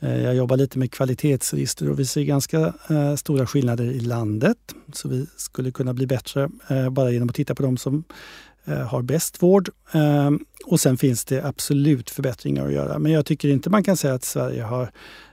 Eh, 0.00 0.22
jag 0.22 0.34
jobbar 0.34 0.56
lite 0.56 0.78
med 0.78 0.92
kvalitetsregister 0.92 1.90
och 1.90 1.98
vi 1.98 2.06
ser 2.06 2.22
ganska 2.22 2.72
eh, 2.90 3.14
stora 3.16 3.46
skillnader 3.46 3.84
i 3.84 4.00
landet. 4.00 4.58
Så 4.92 5.08
vi 5.08 5.26
skulle 5.36 5.70
kunna 5.70 5.94
bli 5.94 6.06
bättre 6.06 6.48
bara 6.90 7.10
genom 7.10 7.28
att 7.28 7.34
titta 7.34 7.54
på 7.54 7.62
de 7.62 7.76
som 7.76 8.04
har 8.78 9.02
bäst 9.02 9.42
vård. 9.42 9.68
Ehm, 9.92 10.44
och 10.66 10.80
sen 10.80 10.96
finns 10.96 11.24
det 11.24 11.44
absolut 11.44 12.10
förbättringar 12.10 12.66
att 12.66 12.72
göra. 12.72 12.98
Men 12.98 13.12
jag 13.12 13.26
tycker 13.26 13.48
inte 13.48 13.70
man 13.70 13.84
kan 13.84 13.96
säga 13.96 14.14
att 14.14 14.24
Sverige 14.24 14.62
har 14.62 14.90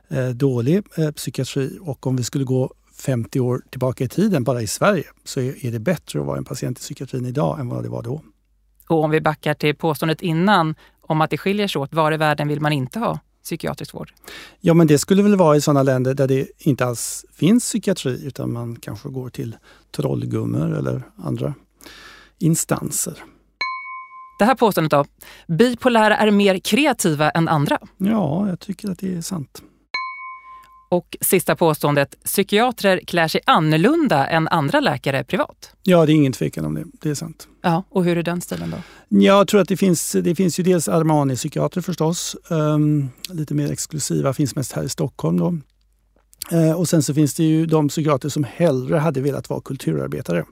eh, 0.08 0.28
dålig 0.28 0.84
eh, 0.98 1.12
psykiatri 1.12 1.78
och 1.82 2.08
om 2.08 2.16
vi 2.16 2.24
skulle 2.24 2.44
gå 2.44 2.74
50 2.98 3.40
år 3.40 3.62
tillbaka 3.70 4.04
i 4.04 4.08
tiden 4.08 4.44
bara 4.44 4.62
i 4.62 4.68
Sverige 4.68 5.04
så 5.24 5.40
är 5.40 5.72
det 5.72 5.80
bättre 5.80 6.20
att 6.20 6.26
vara 6.26 6.38
en 6.38 6.46
patient 6.46 6.80
i 6.80 6.82
psykiatrin 6.82 7.26
idag 7.26 7.60
än 7.60 7.70
vad 7.70 7.84
det 7.84 7.90
var 7.90 8.04
då. 8.04 8.22
Och 8.88 9.04
om 9.04 9.12
vi 9.12 9.22
backar 9.22 9.54
till 9.54 9.76
påståendet 9.76 10.22
innan 10.22 10.76
om 11.02 11.22
att 11.22 11.30
det 11.30 11.38
skiljer 11.38 11.68
sig 11.68 11.80
åt, 11.80 11.94
var 11.94 12.12
i 12.12 12.18
världen 12.18 12.48
vill 12.48 12.62
man 12.62 12.74
inte 12.74 13.00
ha 13.00 13.20
psykiatrisk 13.44 13.94
vård? 13.94 14.14
Ja, 14.60 14.74
men 14.74 14.88
det 14.88 14.98
skulle 14.98 15.24
väl 15.24 15.36
vara 15.36 15.56
i 15.56 15.62
sådana 15.62 15.84
länder 15.84 16.14
där 16.14 16.28
det 16.28 16.48
inte 16.58 16.86
alls 16.86 17.26
finns 17.34 17.64
psykiatri 17.64 18.26
utan 18.26 18.54
man 18.54 18.76
kanske 18.76 19.10
går 19.10 19.30
till 19.30 19.56
trollgummor 19.92 20.78
eller 20.78 21.02
andra 21.18 21.54
instanser. 22.40 23.24
Det 24.40 24.46
här 24.46 24.56
påståendet 24.56 24.92
då, 24.92 25.06
bipolära 25.56 26.18
är 26.18 26.32
mer 26.32 26.60
kreativa 26.60 27.30
än 27.30 27.48
andra? 27.48 27.80
Ja, 27.98 28.50
jag 28.50 28.60
tycker 28.60 28.92
att 28.92 29.00
det 29.00 29.16
är 29.16 29.22
sant. 29.22 29.62
Och 30.90 31.18
sista 31.22 31.56
påståendet, 31.56 32.24
psykiatrer 32.24 33.00
klär 33.08 33.28
sig 33.28 33.42
annorlunda 33.46 34.28
än 34.28 34.48
andra 34.48 34.80
läkare 34.80 35.24
privat? 35.24 35.72
Ja, 35.84 36.06
det 36.06 36.12
är 36.12 36.16
ingen 36.16 36.34
tvekan 36.34 36.66
om 36.66 36.74
det. 36.74 36.86
Det 37.02 37.10
är 37.10 37.16
sant. 37.16 37.48
Ja, 37.62 37.84
och 37.90 38.04
hur 38.04 38.18
är 38.18 38.24
den 38.24 38.42
stilen 38.42 38.72
då? 38.72 38.78
Jag 39.26 39.48
tror 39.48 39.62
att 39.62 39.68
det 39.68 39.78
finns, 39.78 40.12
det 40.12 40.36
finns 40.36 40.60
ju 40.60 40.64
dels 40.64 40.90
Armani-psykiatrer 40.90 41.82
förstås. 41.82 42.36
Um, 42.50 43.10
lite 43.30 43.54
mer 43.54 43.72
exklusiva, 43.72 44.34
finns 44.34 44.56
mest 44.56 44.72
här 44.72 44.84
i 44.84 44.90
Stockholm. 44.90 45.38
Då. 45.40 45.58
Uh, 46.58 46.72
och 46.72 46.90
sen 46.90 47.04
så 47.04 47.14
finns 47.14 47.34
det 47.34 47.44
ju 47.44 47.66
de 47.66 47.88
psykiatrer 47.88 48.30
som 48.30 48.44
hellre 48.44 48.98
hade 48.98 49.22
velat 49.22 49.50
vara 49.50 49.62
kulturarbetare. 49.62 50.46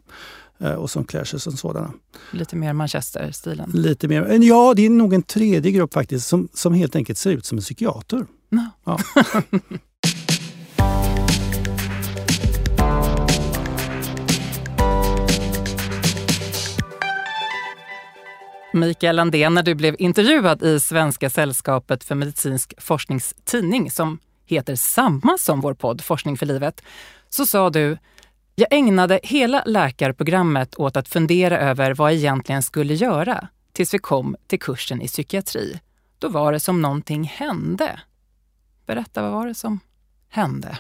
Eh, 0.60 0.72
och 0.74 0.90
som 0.90 1.06
klär 1.06 1.24
sig 1.24 1.40
som 1.40 1.58
sådana. 1.58 1.94
Lite 2.32 2.56
mer 2.56 2.74
Manchester-stilen? 2.74 3.72
Lite 3.74 4.08
mer. 4.08 4.40
Ja, 4.42 4.74
det 4.76 4.86
är 4.86 4.90
nog 4.90 5.14
en 5.14 5.24
tredje 5.24 5.72
grupp 5.72 5.94
faktiskt 5.94 6.28
som, 6.28 6.50
som 6.54 6.74
helt 6.74 6.96
enkelt 6.96 7.20
ser 7.20 7.32
ut 7.32 7.46
som 7.46 7.58
en 7.58 7.62
psykiater. 7.62 8.26
No. 8.50 8.62
Ja. 8.84 9.00
Mikael 18.74 19.16
Landén, 19.16 19.54
när 19.54 19.64
du 19.64 19.76
blev 19.76 19.96
intervjuad 20.00 20.64
i 20.64 20.80
Svenska 20.80 21.30
sällskapet 21.30 22.04
för 22.04 22.16
medicinsk 22.16 22.74
forskningstidning 22.78 23.92
som 23.92 24.20
heter 24.46 24.76
samma 24.76 25.38
som 25.38 25.62
vår 25.62 25.74
podd 25.74 26.02
Forskning 26.02 26.38
för 26.38 26.46
livet, 26.46 26.82
så 27.30 27.46
sa 27.46 27.70
du 27.70 27.98
jag 28.56 28.68
ägnade 28.72 29.20
hela 29.24 29.64
läkarprogrammet 29.66 30.80
åt 30.80 30.98
att 30.98 31.08
fundera 31.08 31.60
över 31.60 31.94
vad 31.94 32.12
jag 32.12 32.18
egentligen 32.18 32.64
skulle 32.64 32.94
göra 32.94 33.48
tills 33.74 33.94
vi 33.94 33.98
kom 33.98 34.36
till 34.48 34.60
kursen 34.60 35.02
i 35.02 35.08
psykiatri. 35.08 35.80
Då 36.20 36.30
var 36.30 36.52
det 36.52 36.60
som 36.60 36.82
någonting 36.82 37.24
hände. 37.24 38.00
Berätta, 38.86 39.22
vad 39.22 39.32
var 39.32 39.48
det 39.48 39.56
som 39.56 39.80
hände? 40.30 40.78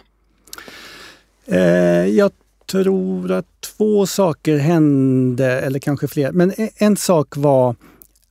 Eh, 1.45 1.59
jag 2.05 2.31
tror 2.65 3.31
att 3.31 3.61
två 3.61 4.07
saker 4.07 4.57
hände, 4.57 5.61
eller 5.61 5.79
kanske 5.79 6.07
fler. 6.07 6.31
Men 6.31 6.51
e, 6.57 6.69
en 6.75 6.97
sak 6.97 7.37
var 7.37 7.75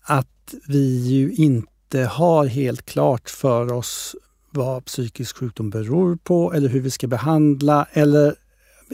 att 0.02 0.54
vi 0.68 0.96
ju 1.06 1.32
inte 1.32 2.04
har 2.04 2.46
helt 2.46 2.86
klart 2.86 3.30
för 3.30 3.72
oss 3.72 4.16
vad 4.50 4.84
psykisk 4.84 5.36
sjukdom 5.36 5.70
beror 5.70 6.16
på 6.16 6.52
eller 6.52 6.68
hur 6.68 6.80
vi 6.80 6.90
ska 6.90 7.06
behandla 7.06 7.86
eller 7.92 8.34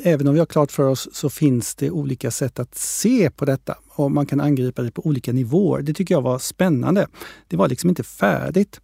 även 0.02 0.28
om 0.28 0.35
vi 0.35 0.38
har 0.38 0.47
klart 0.47 0.73
för 0.73 0.82
oss 0.82 1.09
så 1.12 1.30
finns 1.30 1.75
det 1.75 1.90
olika 1.90 2.30
sätt 2.30 2.59
att 2.59 2.75
se 2.75 3.30
på 3.30 3.44
detta 3.44 3.78
och 3.88 4.11
man 4.11 4.26
kan 4.26 4.40
angripa 4.40 4.82
det 4.82 4.90
på 4.90 5.06
olika 5.06 5.32
nivåer. 5.32 5.82
Det 5.82 5.94
tycker 5.94 6.14
jag 6.14 6.23
var 6.23 6.38
spännande. 6.38 7.06
Det 7.49 7.56
var 7.56 7.68
liksom 7.68 7.88
inte 7.88 8.02
färdigt. 8.02 8.80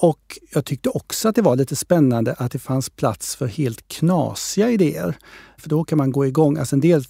Och 0.00 0.38
jag 0.52 0.64
tyckte 0.64 0.88
också 0.88 1.28
att 1.28 1.34
det 1.34 1.42
var 1.42 1.56
lite 1.56 1.76
spännande 1.76 2.32
att 2.32 2.52
det 2.52 2.58
fanns 2.58 2.90
plats 2.90 3.36
för 3.36 3.46
helt 3.46 3.88
knasiga 3.88 4.70
idéer. 4.70 5.16
För 5.58 5.68
då 5.68 5.84
kan 5.84 5.98
man 5.98 6.12
gå 6.12 6.26
igång. 6.26 6.58
Alltså 6.58 6.76
en 6.76 6.80
del, 6.80 7.04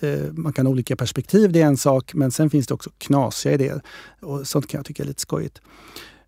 eh, 0.00 0.32
man 0.32 0.52
kan 0.52 0.66
ha 0.66 0.70
olika 0.70 0.96
perspektiv, 0.96 1.52
det 1.52 1.60
är 1.60 1.66
en 1.66 1.76
sak, 1.76 2.14
men 2.14 2.30
sen 2.30 2.50
finns 2.50 2.66
det 2.66 2.74
också 2.74 2.90
knasiga 2.98 3.54
idéer. 3.54 3.82
Och 4.20 4.46
sånt 4.46 4.66
kan 4.66 4.78
jag 4.78 4.86
tycka 4.86 5.02
är 5.02 5.06
lite 5.06 5.20
skojigt. 5.20 5.60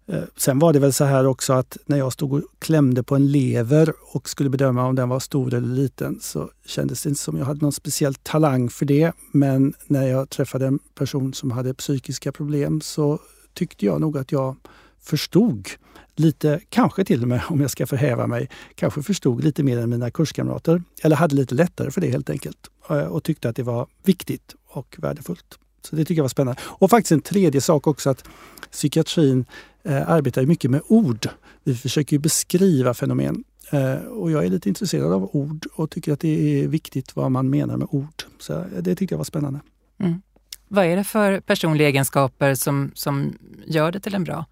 Eh, 0.07 0.23
sen 0.37 0.59
var 0.59 0.73
det 0.73 0.79
väl 0.79 0.93
så 0.93 1.05
här 1.05 1.27
också 1.27 1.53
att 1.53 1.77
när 1.87 1.99
jag 1.99 2.13
stod 2.13 2.33
och 2.33 2.43
klämde 2.59 3.03
på 3.03 3.15
en 3.15 3.33
lever 3.33 3.93
och 4.13 4.29
skulle 4.29 4.51
bedöma 4.51 4.87
om 4.87 4.95
den 4.95 5.09
var 5.09 5.21
stor 5.21 5.55
eller 5.55 5.69
liten 5.69 6.19
så 6.21 6.51
kändes 6.67 7.03
det 7.03 7.09
inte 7.09 7.23
som 7.23 7.39
jag 7.39 7.45
hade 7.45 7.61
någon 7.61 7.73
speciell 7.73 8.15
talang 8.15 8.71
för 8.71 8.87
det. 8.87 9.13
Men 9.33 9.75
när 9.87 10.07
jag 10.07 10.31
träffade 10.31 10.67
en 10.67 10.79
person 10.95 11.35
som 11.35 11.51
hade 11.51 11.75
psykiska 11.75 12.33
problem 12.33 12.81
så 12.81 13.19
tyckte 13.55 13.87
jag 13.87 14.01
nog 14.01 14.19
att 14.19 14.33
jag 14.33 14.57
förstod 15.01 15.69
lite, 16.17 16.61
kanske 16.69 17.05
till 17.05 17.23
och 17.23 17.29
med 17.29 17.43
om 17.49 17.61
jag 17.61 17.71
ska 17.71 17.87
förhäva 17.87 18.27
mig, 18.27 18.51
kanske 18.75 19.03
förstod 19.03 19.45
lite 19.45 19.63
mer 19.63 19.79
än 19.79 19.91
mina 19.91 20.11
kurskamrater. 20.11 20.83
Eller 21.03 21.17
hade 21.17 21.37
lite 21.37 21.55
lättare 21.55 21.91
för 21.91 22.01
det 22.01 22.11
helt 22.11 22.31
enkelt 22.31 22.71
eh, 22.91 22.97
och 22.97 23.25
tyckte 23.25 23.49
att 23.49 23.57
det 23.57 23.63
var 23.63 23.87
viktigt 24.03 24.55
och 24.69 24.97
värdefullt. 24.99 25.59
Så 25.83 25.97
det 25.97 26.05
tycker 26.05 26.19
jag 26.19 26.25
var 26.25 26.29
spännande. 26.29 26.61
Och 26.65 26.91
faktiskt 26.91 27.13
en 27.13 27.21
tredje 27.21 27.61
sak 27.61 27.87
också 27.87 28.11
att 28.11 28.25
psykiatrin 28.71 29.45
eh, 29.85 30.11
arbetar 30.11 30.47
mycket 30.47 30.71
med 30.71 30.81
ord. 30.89 31.29
Vi 31.65 31.75
försöker 31.75 32.19
beskriva 32.19 32.95
fenomen. 32.95 33.45
Eh, 33.71 33.95
och 33.95 34.31
jag 34.31 34.45
är 34.45 34.51
lite 34.51 34.69
intresserad 34.69 35.13
av 35.13 35.31
ord 35.33 35.67
och 35.75 35.91
tycker 35.91 36.13
att 36.13 36.21
det 36.21 36.63
är 36.63 36.69
viktigt 36.69 37.17
vad 37.17 37.31
man 37.31 37.51
menar 37.51 37.77
med 37.77 37.89
ord. 37.91 38.23
Så 38.39 38.65
det 38.81 38.95
tyckte 38.95 39.13
jag 39.15 39.19
var 39.19 39.25
spännande. 39.25 39.61
Mm. 39.99 40.23
Vad 40.69 40.85
är 40.85 40.97
det 40.97 41.05
för 41.05 41.41
personliga 41.41 41.89
egenskaper 41.89 42.55
som, 42.55 42.91
som 42.95 43.39
gör 43.67 43.93
det 43.93 44.01
till 44.01 44.15
en 44.15 44.25
bra 44.25 44.45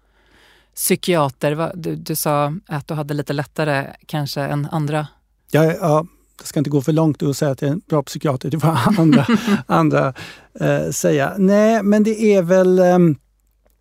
psykiater? 0.75 1.71
Du, 1.75 1.95
du 1.95 2.15
sa 2.15 2.53
att 2.67 2.87
du 2.87 2.93
hade 2.93 3.13
lite 3.13 3.33
lättare 3.33 3.87
kanske 4.05 4.41
än 4.41 4.67
andra. 4.71 5.07
Ja, 5.51 5.63
ja, 5.63 6.05
jag 6.37 6.47
ska 6.47 6.59
inte 6.59 6.69
gå 6.69 6.81
för 6.81 6.91
långt 6.91 7.21
och 7.21 7.35
säga 7.35 7.51
att 7.51 7.61
jag 7.61 7.69
är 7.69 7.73
en 7.73 7.81
bra 7.87 8.03
psykiater, 8.03 8.49
det 8.49 8.59
får 8.59 8.77
andra, 8.99 9.27
andra 9.67 10.13
eh, 10.59 10.89
säga. 10.89 11.33
Nej, 11.37 11.83
men 11.83 12.03
det 12.03 12.35
är 12.35 12.41
väl... 12.41 12.79
Eh, 12.79 12.99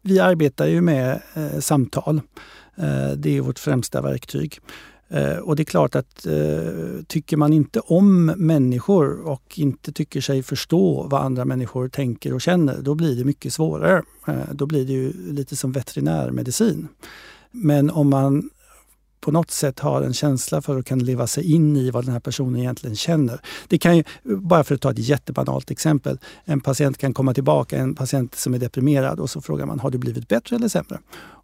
vi 0.02 0.20
arbetar 0.20 0.66
ju 0.66 0.80
med 0.80 1.22
eh, 1.34 1.60
samtal. 1.60 2.20
Eh, 2.76 3.10
det 3.16 3.36
är 3.36 3.40
vårt 3.40 3.58
främsta 3.58 4.02
verktyg. 4.02 4.60
Eh, 5.12 5.36
och 5.36 5.56
det 5.56 5.62
är 5.62 5.64
klart 5.64 5.94
att 5.94 6.26
eh, 6.26 7.02
tycker 7.06 7.36
man 7.36 7.52
inte 7.52 7.80
om 7.80 8.26
människor 8.26 9.26
och 9.26 9.58
inte 9.58 9.92
tycker 9.92 10.20
sig 10.20 10.42
förstå 10.42 11.06
vad 11.10 11.22
andra 11.22 11.44
människor 11.44 11.88
tänker 11.88 12.34
och 12.34 12.40
känner, 12.40 12.82
då 12.82 12.94
blir 12.94 13.16
det 13.16 13.24
mycket 13.24 13.52
svårare. 13.52 14.02
Eh, 14.26 14.34
då 14.52 14.66
blir 14.66 14.86
det 14.86 14.92
ju 14.92 15.32
lite 15.32 15.56
som 15.56 15.72
veterinärmedicin. 15.72 16.88
Men 17.50 17.90
om 17.90 18.10
man 18.10 18.50
på 19.22 19.32
något 19.32 19.50
sätt 19.50 19.80
har 19.80 20.02
en 20.02 20.14
känsla 20.14 20.62
för 20.62 20.76
och 20.76 20.86
kan 20.86 20.98
leva 20.98 21.26
sig 21.26 21.52
in 21.52 21.76
i 21.76 21.90
vad 21.90 22.04
den 22.04 22.12
här 22.12 22.20
personen 22.20 22.60
egentligen 22.60 22.96
känner. 22.96 23.40
Det 23.68 23.78
kan 23.78 23.96
ju, 23.96 24.04
bara 24.24 24.64
för 24.64 24.74
att 24.74 24.80
ta 24.80 24.90
ett 24.90 24.98
jättebanalt 24.98 25.70
exempel. 25.70 26.18
En 26.44 26.60
patient 26.60 26.98
kan 26.98 27.14
komma 27.14 27.34
tillbaka, 27.34 27.78
en 27.78 27.94
patient 27.94 28.34
som 28.34 28.54
är 28.54 28.58
deprimerad 28.58 29.20
och 29.20 29.30
så 29.30 29.40
frågar 29.40 29.66
man, 29.66 29.80
har 29.80 29.90
du 29.90 29.98
blivit 29.98 30.28
bättre 30.28 30.56
eller 30.56 30.68
sämre? 30.68 30.98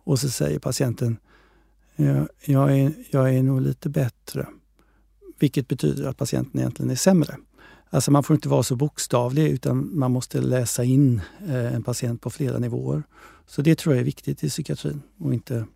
Och 0.04 0.18
så 0.18 0.28
säger 0.28 0.58
patienten, 0.58 1.16
jag, 1.96 2.28
jag, 2.44 2.78
är, 2.78 2.92
jag 3.10 3.34
är 3.34 3.42
nog 3.42 3.60
lite 3.60 3.88
bättre. 3.88 4.46
Vilket 5.38 5.68
betyder 5.68 6.08
att 6.08 6.16
patienten 6.16 6.60
egentligen 6.60 6.90
är 6.90 6.96
sämre. 6.96 7.36
Alltså 7.90 8.10
man 8.10 8.22
får 8.22 8.34
inte 8.34 8.48
vara 8.48 8.62
så 8.62 8.76
bokstavlig 8.76 9.48
utan 9.48 9.98
man 9.98 10.10
måste 10.10 10.40
läsa 10.40 10.84
in 10.84 11.20
eh, 11.46 11.74
en 11.74 11.82
patient 11.82 12.20
på 12.20 12.30
flera 12.30 12.58
nivåer. 12.58 13.02
Så 13.46 13.62
det 13.62 13.78
tror 13.78 13.94
jag 13.94 14.00
är 14.00 14.04
viktigt 14.04 14.44
i 14.44 14.48
psykiatrin 14.48 15.02
och 15.18 15.34
inte 15.34 15.66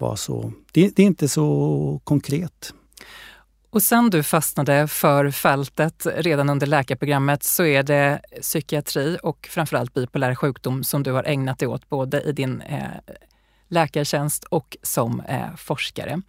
vara 0.00 0.16
så... 0.16 0.52
Det, 0.72 0.96
det 0.96 1.02
är 1.02 1.06
inte 1.06 1.28
så 1.28 2.00
konkret. 2.04 2.74
Och 3.70 3.82
sen 3.82 4.10
du 4.10 4.22
fastnade 4.22 4.88
för 4.88 5.30
fältet 5.30 6.06
redan 6.16 6.50
under 6.50 6.66
läkarprogrammet 6.66 7.42
så 7.42 7.64
är 7.64 7.82
det 7.82 8.20
psykiatri 8.40 9.18
och 9.22 9.48
framförallt 9.50 9.94
bipolär 9.94 10.34
sjukdom 10.34 10.84
som 10.84 11.02
du 11.02 11.12
har 11.12 11.24
ägnat 11.24 11.58
dig 11.58 11.68
åt 11.68 11.88
både 11.88 12.20
i 12.20 12.32
din 12.32 12.60
eh, 12.60 13.14
läkartjänst 13.68 14.44
och 14.44 14.76
som 14.82 15.20
eh, 15.20 15.56
forskare. 15.56 16.22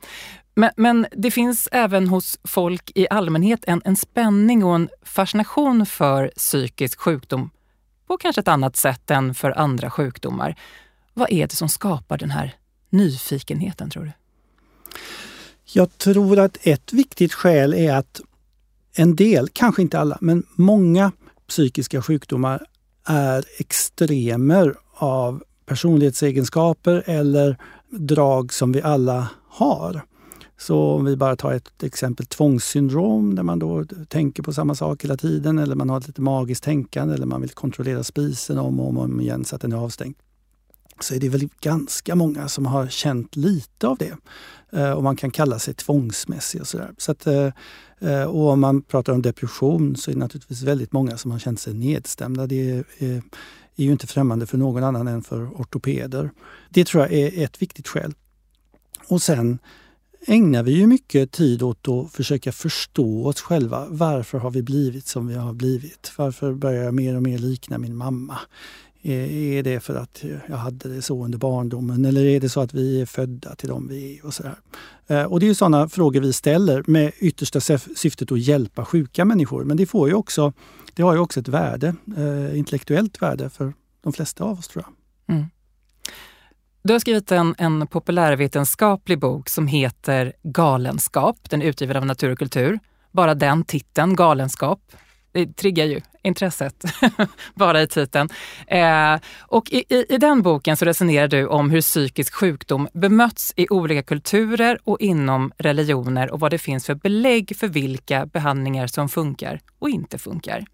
Men, 0.55 0.71
men, 0.77 1.07
det 1.11 1.31
finns 1.31 1.69
även 1.71 2.07
hos 2.07 2.39
folk 2.43 2.91
i 2.95 3.07
allmänhet 3.09 3.63
en, 3.67 3.81
en 3.85 3.95
spänning 3.95 4.63
och 4.63 4.75
en 4.75 4.89
fascination 5.03 5.85
för 5.85 6.31
psykisk 6.35 6.99
sjukdom 6.99 7.49
på 8.07 8.17
kanske 8.17 8.41
ett 8.41 8.47
annat 8.47 8.75
sätt 8.75 9.11
än 9.11 9.33
för 9.33 9.51
andra 9.59 9.89
sjukdomar. 9.91 10.55
Vad 11.13 11.31
är 11.31 11.47
det 11.47 11.55
som 11.55 11.69
skapar 11.69 12.17
den 12.17 12.31
här 12.31 12.55
nyfikenheten, 12.91 13.89
tror 13.89 14.03
du? 14.03 14.11
Jag 15.73 15.97
tror 15.97 16.39
att 16.39 16.57
ett 16.61 16.93
viktigt 16.93 17.33
skäl 17.33 17.73
är 17.73 17.93
att 17.93 18.21
en 18.95 19.15
del, 19.15 19.49
kanske 19.53 19.81
inte 19.81 19.99
alla, 19.99 20.17
men 20.21 20.43
många 20.55 21.11
psykiska 21.47 22.01
sjukdomar 22.01 22.65
är 23.05 23.45
extremer 23.57 24.75
av 24.93 25.43
personlighetsegenskaper 25.65 27.03
eller 27.05 27.57
drag 27.89 28.53
som 28.53 28.71
vi 28.71 28.81
alla 28.81 29.27
har. 29.47 30.01
Så 30.57 30.79
om 30.79 31.05
vi 31.05 31.15
bara 31.15 31.35
tar 31.35 31.53
ett 31.53 31.83
exempel 31.83 32.25
tvångssyndrom 32.25 33.35
där 33.35 33.43
man 33.43 33.59
då 33.59 33.85
tänker 34.07 34.43
på 34.43 34.53
samma 34.53 34.75
sak 34.75 35.03
hela 35.03 35.17
tiden 35.17 35.59
eller 35.59 35.75
man 35.75 35.89
har 35.89 35.97
ett 35.97 36.07
lite 36.07 36.21
magiskt 36.21 36.63
tänkande 36.63 37.13
eller 37.13 37.25
man 37.25 37.41
vill 37.41 37.49
kontrollera 37.49 38.03
spisen 38.03 38.57
om 38.57 38.79
och 38.79 39.03
om 39.03 39.21
igen 39.21 39.45
så 39.45 39.55
att 39.55 39.61
den 39.61 39.71
är 39.71 39.77
avstängd 39.77 40.15
så 40.99 41.15
är 41.15 41.19
det 41.19 41.29
väl 41.29 41.49
ganska 41.61 42.15
många 42.15 42.47
som 42.47 42.65
har 42.65 42.87
känt 42.87 43.35
lite 43.35 43.87
av 43.87 43.97
det. 43.97 44.17
Eh, 44.71 44.91
och 44.91 45.03
man 45.03 45.15
kan 45.15 45.31
kalla 45.31 45.59
sig 45.59 45.73
tvångsmässig 45.73 46.61
och 46.61 46.67
sådär. 46.67 46.91
Så 46.97 47.11
att, 47.11 47.27
eh, 47.27 47.49
eh, 47.99 48.23
och 48.23 48.49
om 48.49 48.59
man 48.59 48.81
pratar 48.81 49.13
om 49.13 49.21
depression 49.21 49.95
så 49.95 50.11
är 50.11 50.15
det 50.15 50.19
naturligtvis 50.19 50.61
väldigt 50.61 50.91
många 50.91 51.17
som 51.17 51.31
har 51.31 51.39
känt 51.39 51.59
sig 51.59 51.73
nedstämda. 51.73 52.47
Det 52.47 52.71
är, 52.71 52.83
är, 52.97 53.23
är 53.75 53.83
ju 53.83 53.91
inte 53.91 54.07
främmande 54.07 54.45
för 54.45 54.57
någon 54.57 54.83
annan 54.83 55.07
än 55.07 55.23
för 55.23 55.49
ortopeder. 55.49 56.31
Det 56.69 56.85
tror 56.85 57.03
jag 57.03 57.13
är 57.13 57.43
ett 57.43 57.61
viktigt 57.61 57.87
skäl. 57.87 58.13
Och 59.07 59.21
sen 59.21 59.59
ägnar 60.27 60.63
vi 60.63 60.71
ju 60.71 60.87
mycket 60.87 61.31
tid 61.31 61.63
åt 61.63 61.87
att 61.87 62.11
försöka 62.11 62.51
förstå 62.51 63.25
oss 63.25 63.41
själva. 63.41 63.87
Varför 63.89 64.37
har 64.37 64.51
vi 64.51 64.63
blivit 64.63 65.07
som 65.07 65.27
vi 65.27 65.35
har 65.35 65.53
blivit? 65.53 66.11
Varför 66.17 66.53
börjar 66.53 66.83
jag 66.83 66.93
mer 66.93 67.15
och 67.15 67.23
mer 67.23 67.37
likna 67.37 67.77
min 67.77 67.95
mamma? 67.95 68.39
Eh, 69.03 69.57
är 69.57 69.63
det 69.63 69.79
för 69.79 69.95
att 69.95 70.23
jag 70.47 70.57
hade 70.57 70.89
det 70.89 71.01
så 71.01 71.25
under 71.25 71.37
barndomen 71.37 72.05
eller 72.05 72.25
är 72.25 72.39
det 72.39 72.49
så 72.49 72.61
att 72.61 72.73
vi 72.73 73.01
är 73.01 73.05
födda 73.05 73.55
till 73.55 73.69
dem 73.69 73.87
vi 73.87 74.17
är? 74.17 74.25
Och, 74.25 74.33
så 74.33 74.43
där. 74.43 74.55
Eh, 75.07 75.23
och 75.23 75.39
Det 75.39 75.47
är 75.47 75.53
sådana 75.53 75.89
frågor 75.89 76.21
vi 76.21 76.33
ställer 76.33 76.83
med 76.87 77.11
yttersta 77.19 77.77
syftet 77.77 78.31
att 78.31 78.39
hjälpa 78.39 78.85
sjuka 78.85 79.25
människor. 79.25 79.63
Men 79.63 79.77
det, 79.77 79.85
får 79.85 80.07
ju 80.09 80.13
också, 80.13 80.53
det 80.93 81.03
har 81.03 81.13
ju 81.13 81.19
också 81.19 81.39
ett 81.39 81.47
värde, 81.47 81.95
eh, 82.17 82.57
intellektuellt 82.57 83.21
värde 83.21 83.49
för 83.49 83.73
de 84.03 84.13
flesta 84.13 84.43
av 84.43 84.59
oss 84.59 84.67
tror 84.67 84.85
jag. 84.87 85.35
Mm. 85.35 85.45
Du 86.83 86.93
har 86.93 86.99
skrivit 86.99 87.31
en, 87.31 87.55
en 87.57 87.87
populärvetenskaplig 87.87 89.19
bok 89.19 89.49
som 89.49 89.67
heter 89.67 90.33
Galenskap. 90.43 91.49
Den 91.49 91.61
är 91.61 91.65
utgiven 91.65 91.97
av 91.97 92.05
Natur 92.05 92.31
och 92.31 92.39
kultur. 92.39 92.79
Bara 93.11 93.35
den 93.35 93.63
titeln, 93.63 94.15
Galenskap, 94.15 94.79
det 95.31 95.55
triggar 95.55 95.85
ju 95.85 96.01
intresset 96.23 96.83
bara 97.55 97.81
i 97.81 97.87
titeln. 97.87 98.29
Eh, 98.67 99.19
och 99.39 99.71
i, 99.71 99.83
i, 99.89 100.05
i, 100.09 100.17
den 100.17 100.41
boken 100.41 100.77
så 100.77 100.85
resonerar 100.85 101.27
du 101.27 101.47
om 101.47 101.69
hur 101.69 101.81
psykisk 101.81 102.33
sjukdom 102.33 102.87
bemötts 102.93 103.53
i 103.55 103.67
olika 103.69 104.03
kulturer 104.03 104.79
och 104.83 104.99
inom 104.99 105.51
religioner 105.57 106.31
och 106.31 106.39
vad 106.39 106.51
det 106.51 106.57
finns 106.57 106.85
för 106.85 106.95
belägg 106.95 107.57
för 107.57 107.67
vilka 107.67 108.25
behandlingar 108.25 108.87
som 108.87 109.09
funkar 109.09 109.59
och 109.79 109.89
inte 109.89 110.17
funkar. 110.17 110.65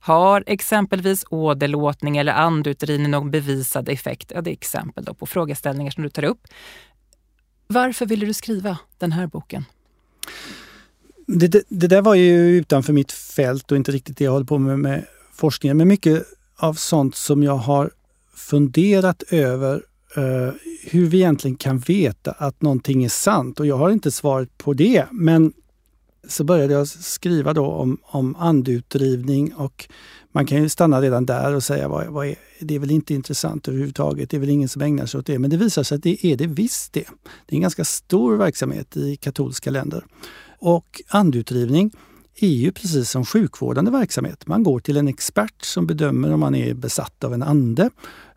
Har 0.00 0.44
exempelvis 0.46 1.24
åderlåtning 1.30 2.16
eller 2.16 2.32
andutdrivning 2.32 3.10
någon 3.10 3.30
bevisad 3.30 3.88
effekt? 3.88 4.32
Ja, 4.34 4.40
det 4.40 4.50
är 4.50 4.52
exempel 4.52 5.04
då 5.04 5.14
på 5.14 5.26
frågeställningar 5.26 5.90
som 5.90 6.02
du 6.02 6.08
tar 6.08 6.24
upp. 6.24 6.46
Varför 7.66 8.06
ville 8.06 8.26
du 8.26 8.34
skriva 8.34 8.78
den 8.98 9.12
här 9.12 9.26
boken? 9.26 9.64
Det, 11.34 11.48
det, 11.48 11.62
det, 11.68 11.86
där 11.86 12.02
var 12.02 12.14
ju 12.14 12.56
utanför 12.58 12.92
mitt 12.92 13.12
fält 13.12 13.70
och 13.70 13.76
inte 13.76 13.92
riktigt 13.92 14.16
det 14.16 14.24
jag 14.24 14.32
håller 14.32 14.46
på 14.46 14.58
med 14.58 14.78
med 14.78 15.04
forskningen. 15.34 15.76
Men 15.76 15.88
mycket 15.88 16.24
av 16.56 16.74
sånt 16.74 17.16
som 17.16 17.42
jag 17.42 17.56
har 17.56 17.90
funderat 18.34 19.22
över 19.30 19.82
eh, 20.16 20.54
hur 20.82 21.06
vi 21.06 21.16
egentligen 21.16 21.56
kan 21.56 21.78
veta 21.78 22.30
att 22.30 22.62
någonting 22.62 23.04
är 23.04 23.08
sant. 23.08 23.60
Och 23.60 23.66
jag 23.66 23.76
har 23.76 23.90
inte 23.90 24.10
svaret 24.10 24.58
på 24.58 24.72
det. 24.72 25.06
Men 25.10 25.52
så 26.28 26.44
började 26.44 26.74
jag 26.74 26.88
skriva 26.88 27.52
då 27.52 27.66
om, 27.66 27.98
om 28.02 28.36
andutdrivning 28.36 29.54
och 29.54 29.88
man 30.32 30.46
kan 30.46 30.62
ju 30.62 30.68
stanna 30.68 31.00
redan 31.00 31.26
där 31.26 31.54
och 31.54 31.62
säga 31.62 31.88
vad, 31.88 32.06
vad 32.06 32.26
är, 32.26 32.34
det 32.60 32.74
är 32.74 32.78
väl 32.78 32.90
inte 32.90 33.14
intressant 33.14 33.68
överhuvudtaget. 33.68 34.30
Det 34.30 34.36
är 34.36 34.40
väl 34.40 34.50
ingen 34.50 34.68
som 34.68 34.82
ägnar 34.82 35.06
sig 35.06 35.18
åt 35.18 35.26
det. 35.26 35.38
Men 35.38 35.50
det 35.50 35.56
visar 35.56 35.82
sig 35.82 35.96
att 35.96 36.02
det 36.02 36.26
är 36.26 36.36
det 36.36 36.46
visst 36.46 36.92
det. 36.92 37.04
Det 37.46 37.54
är 37.54 37.56
en 37.56 37.62
ganska 37.62 37.84
stor 37.84 38.36
verksamhet 38.36 38.96
i 38.96 39.16
katolska 39.16 39.70
länder. 39.70 40.04
Och 40.64 41.02
andutdrivning 41.08 41.90
är 42.36 42.48
ju 42.48 42.72
precis 42.72 43.10
som 43.10 43.24
sjukvårdande 43.24 43.90
verksamhet. 43.90 44.46
Man 44.46 44.62
går 44.62 44.80
till 44.80 44.96
en 44.96 45.08
expert 45.08 45.64
som 45.64 45.86
bedömer 45.86 46.32
om 46.32 46.40
man 46.40 46.54
är 46.54 46.74
besatt 46.74 47.24
av 47.24 47.34
en 47.34 47.42
ande. 47.42 47.90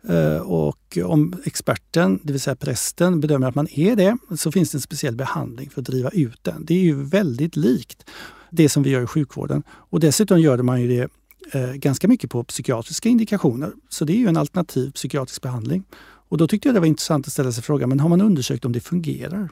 Eh, 0.08 0.36
och 0.36 0.98
om 1.04 1.34
experten, 1.44 2.20
det 2.22 2.32
vill 2.32 2.40
säga 2.40 2.56
prästen, 2.56 3.20
bedömer 3.20 3.48
att 3.48 3.54
man 3.54 3.68
är 3.70 3.96
det 3.96 4.16
så 4.36 4.52
finns 4.52 4.70
det 4.70 4.76
en 4.76 4.82
speciell 4.82 5.16
behandling 5.16 5.70
för 5.70 5.80
att 5.80 5.86
driva 5.86 6.10
ut 6.10 6.38
den. 6.42 6.64
Det 6.64 6.74
är 6.74 6.82
ju 6.82 7.04
väldigt 7.04 7.56
likt 7.56 8.10
det 8.50 8.68
som 8.68 8.82
vi 8.82 8.90
gör 8.90 9.02
i 9.02 9.06
sjukvården. 9.06 9.62
Och 9.68 10.00
dessutom 10.00 10.40
gör 10.40 10.58
man 10.58 10.82
ju 10.82 10.88
det 10.88 11.10
eh, 11.58 11.72
ganska 11.72 12.08
mycket 12.08 12.30
på 12.30 12.44
psykiatriska 12.44 13.08
indikationer. 13.08 13.72
Så 13.88 14.04
det 14.04 14.12
är 14.12 14.18
ju 14.18 14.28
en 14.28 14.36
alternativ 14.36 14.90
psykiatrisk 14.90 15.42
behandling. 15.42 15.84
Och 16.28 16.38
då 16.38 16.48
tyckte 16.48 16.68
jag 16.68 16.74
det 16.74 16.80
var 16.80 16.86
intressant 16.86 17.26
att 17.26 17.32
ställa 17.32 17.52
sig 17.52 17.62
frågan, 17.62 17.88
men 17.88 18.00
har 18.00 18.08
man 18.08 18.20
undersökt 18.20 18.64
om 18.64 18.72
det 18.72 18.80
fungerar? 18.80 19.48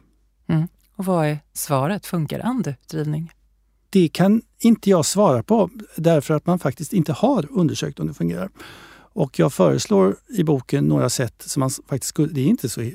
Mm. 0.46 0.68
Och 0.96 1.04
vad 1.04 1.26
är 1.26 1.38
svaret? 1.52 2.06
Funkar 2.06 2.40
andedrivning? 2.40 3.32
Det 3.90 4.08
kan 4.08 4.42
inte 4.58 4.90
jag 4.90 5.06
svara 5.06 5.42
på 5.42 5.70
därför 5.96 6.34
att 6.34 6.46
man 6.46 6.58
faktiskt 6.58 6.92
inte 6.92 7.12
har 7.12 7.46
undersökt 7.50 8.00
om 8.00 8.06
det 8.06 8.14
fungerar. 8.14 8.50
Och 8.96 9.38
jag 9.38 9.52
föreslår 9.52 10.16
i 10.28 10.44
boken 10.44 10.84
några 10.84 11.10
sätt 11.10 11.42
som 11.46 11.60
man 11.60 11.70
faktiskt 11.70 12.08
skulle, 12.08 12.32
det 12.32 12.40
är 12.40 12.46
inte 12.46 12.68
så 12.68 12.90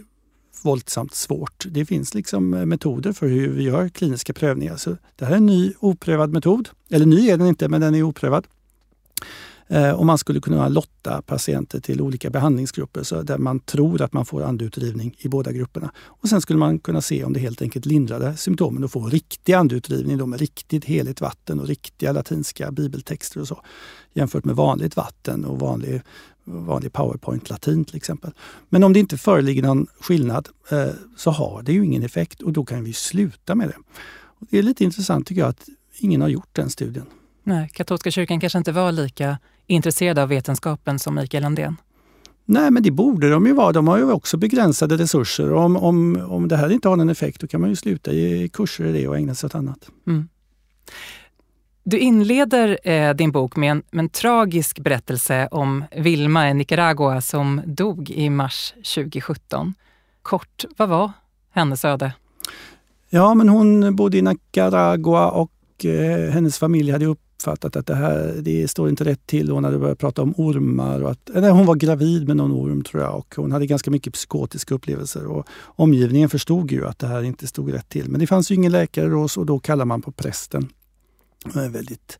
våldsamt 0.63 1.15
svårt. 1.15 1.65
Det 1.67 1.85
finns 1.85 2.13
liksom 2.13 2.53
eh, 2.53 2.65
metoder 2.65 3.13
för 3.13 3.27
hur 3.27 3.49
vi 3.49 3.63
gör 3.63 3.89
kliniska 3.89 4.33
prövningar. 4.33 4.77
Så 4.77 4.97
det 5.15 5.25
här 5.25 5.31
är 5.31 5.37
en 5.37 5.45
ny 5.45 5.73
oprövad 5.79 6.29
metod. 6.29 6.69
Eller 6.89 7.05
ny 7.05 7.29
är 7.29 7.37
den 7.37 7.47
inte, 7.47 7.69
men 7.69 7.81
den 7.81 7.95
är 7.95 8.03
oprövad. 8.03 8.47
Eh, 9.71 9.91
och 9.91 10.05
man 10.05 10.17
skulle 10.17 10.39
kunna 10.39 10.67
lotta 10.67 11.21
patienter 11.21 11.79
till 11.79 12.01
olika 12.01 12.29
behandlingsgrupper 12.29 13.03
så 13.03 13.21
där 13.21 13.37
man 13.37 13.59
tror 13.59 14.01
att 14.01 14.13
man 14.13 14.25
får 14.25 14.43
andutdrivning 14.43 15.15
i 15.17 15.27
båda 15.27 15.51
grupperna. 15.51 15.91
Och 15.97 16.29
sen 16.29 16.41
skulle 16.41 16.59
man 16.59 16.79
kunna 16.79 17.01
se 17.01 17.23
om 17.23 17.33
det 17.33 17.39
helt 17.39 17.61
enkelt 17.61 17.85
lindrade 17.85 18.37
symptomen 18.37 18.83
och 18.83 18.91
få 18.91 19.07
riktig 19.07 19.53
andutdrivning 19.53 20.17
då 20.17 20.25
med 20.25 20.39
riktigt 20.39 20.85
heligt 20.85 21.21
vatten 21.21 21.59
och 21.59 21.67
riktiga 21.67 22.11
latinska 22.11 22.71
bibeltexter 22.71 23.41
och 23.41 23.47
så. 23.47 23.61
Jämfört 24.13 24.45
med 24.45 24.55
vanligt 24.55 24.95
vatten 24.95 25.45
och 25.45 25.59
vanlig, 25.59 26.01
vanlig 26.43 26.93
powerpoint-latin 26.93 27.85
till 27.85 27.95
exempel. 27.95 28.31
Men 28.69 28.83
om 28.83 28.93
det 28.93 28.99
inte 28.99 29.17
föreligger 29.17 29.63
någon 29.63 29.87
skillnad 29.99 30.49
eh, 30.71 30.87
så 31.17 31.31
har 31.31 31.61
det 31.61 31.73
ju 31.73 31.85
ingen 31.85 32.03
effekt 32.03 32.41
och 32.41 32.53
då 32.53 32.65
kan 32.65 32.83
vi 32.83 32.93
sluta 32.93 33.55
med 33.55 33.67
det. 33.67 33.77
Och 34.21 34.47
det 34.49 34.57
är 34.57 34.63
lite 34.63 34.83
intressant 34.83 35.27
tycker 35.27 35.41
jag 35.41 35.49
att 35.49 35.69
ingen 35.99 36.21
har 36.21 36.29
gjort 36.29 36.49
den 36.51 36.69
studien. 36.69 37.05
Nej, 37.43 37.69
katolska 37.73 38.11
kyrkan 38.11 38.39
kanske 38.39 38.57
inte 38.57 38.71
var 38.71 38.91
lika 38.91 39.37
intresserade 39.69 40.23
av 40.23 40.29
vetenskapen 40.29 40.99
som 40.99 41.15
Mikael 41.15 41.43
Andén? 41.43 41.77
Nej, 42.45 42.71
men 42.71 42.83
det 42.83 42.91
borde 42.91 43.29
de 43.29 43.45
ju 43.45 43.53
vara. 43.53 43.71
De 43.71 43.87
har 43.87 43.97
ju 43.97 44.11
också 44.11 44.37
begränsade 44.37 44.97
resurser. 44.97 45.53
Om, 45.53 45.77
om, 45.77 46.25
om 46.29 46.47
det 46.47 46.57
här 46.57 46.71
inte 46.71 46.89
har 46.89 46.95
någon 46.95 47.09
effekt, 47.09 47.41
då 47.41 47.47
kan 47.47 47.61
man 47.61 47.69
ju 47.69 47.75
sluta 47.75 48.13
ge 48.13 48.47
kurser 48.47 48.85
i 48.85 48.91
det 48.91 49.07
och 49.07 49.17
ägna 49.17 49.35
sig 49.35 49.47
åt 49.47 49.55
annat. 49.55 49.89
Mm. 50.07 50.27
Du 51.83 51.97
inleder 51.97 52.89
eh, 52.89 53.13
din 53.13 53.31
bok 53.31 53.55
med 53.55 53.71
en, 53.71 53.83
med 53.91 54.03
en, 54.03 54.09
tragisk 54.09 54.79
berättelse 54.79 55.47
om 55.51 55.83
Vilma 55.95 56.49
i 56.49 56.53
Nicaragua 56.53 57.21
som 57.21 57.61
dog 57.65 58.09
i 58.09 58.29
mars 58.29 58.73
2017. 58.95 59.73
Kort, 60.21 60.65
vad 60.77 60.89
var 60.89 61.11
hennes 61.51 61.85
öde? 61.85 62.13
Ja, 63.09 63.33
men 63.33 63.49
hon 63.49 63.95
bodde 63.95 64.17
i 64.17 64.21
Nicaragua 64.21 65.31
och 65.31 65.85
eh, 65.85 66.31
hennes 66.31 66.57
familj 66.57 66.91
hade 66.91 67.05
upp 67.05 67.21
uppfattat 67.39 67.75
att 67.75 67.87
det 67.87 67.95
här 67.95 68.33
det 68.41 68.67
står 68.67 68.89
inte 68.89 69.03
rätt 69.03 69.27
till. 69.27 69.51
Hon 69.51 69.63
hade 69.63 69.79
börjat 69.79 69.99
prata 69.99 70.21
om 70.21 70.33
ormar. 70.37 71.01
Och 71.01 71.11
att, 71.11 71.29
nej, 71.33 71.51
hon 71.51 71.65
var 71.65 71.75
gravid 71.75 72.27
med 72.27 72.37
någon 72.37 72.51
orm 72.51 72.83
tror 72.83 73.03
jag 73.03 73.15
och 73.15 73.33
hon 73.35 73.51
hade 73.51 73.65
ganska 73.65 73.91
mycket 73.91 74.13
psykotiska 74.13 74.75
upplevelser. 74.75 75.25
Och 75.25 75.47
omgivningen 75.65 76.29
förstod 76.29 76.71
ju 76.71 76.87
att 76.87 76.99
det 76.99 77.07
här 77.07 77.23
inte 77.23 77.47
stod 77.47 77.73
rätt 77.73 77.89
till. 77.89 78.09
Men 78.09 78.19
det 78.19 78.27
fanns 78.27 78.51
ju 78.51 78.55
ingen 78.55 78.71
läkare 78.71 79.09
då, 79.09 79.27
och 79.37 79.45
då 79.45 79.59
kallar 79.59 79.85
man 79.85 80.01
på 80.01 80.11
prästen. 80.11 80.69
Väldigt 81.53 82.17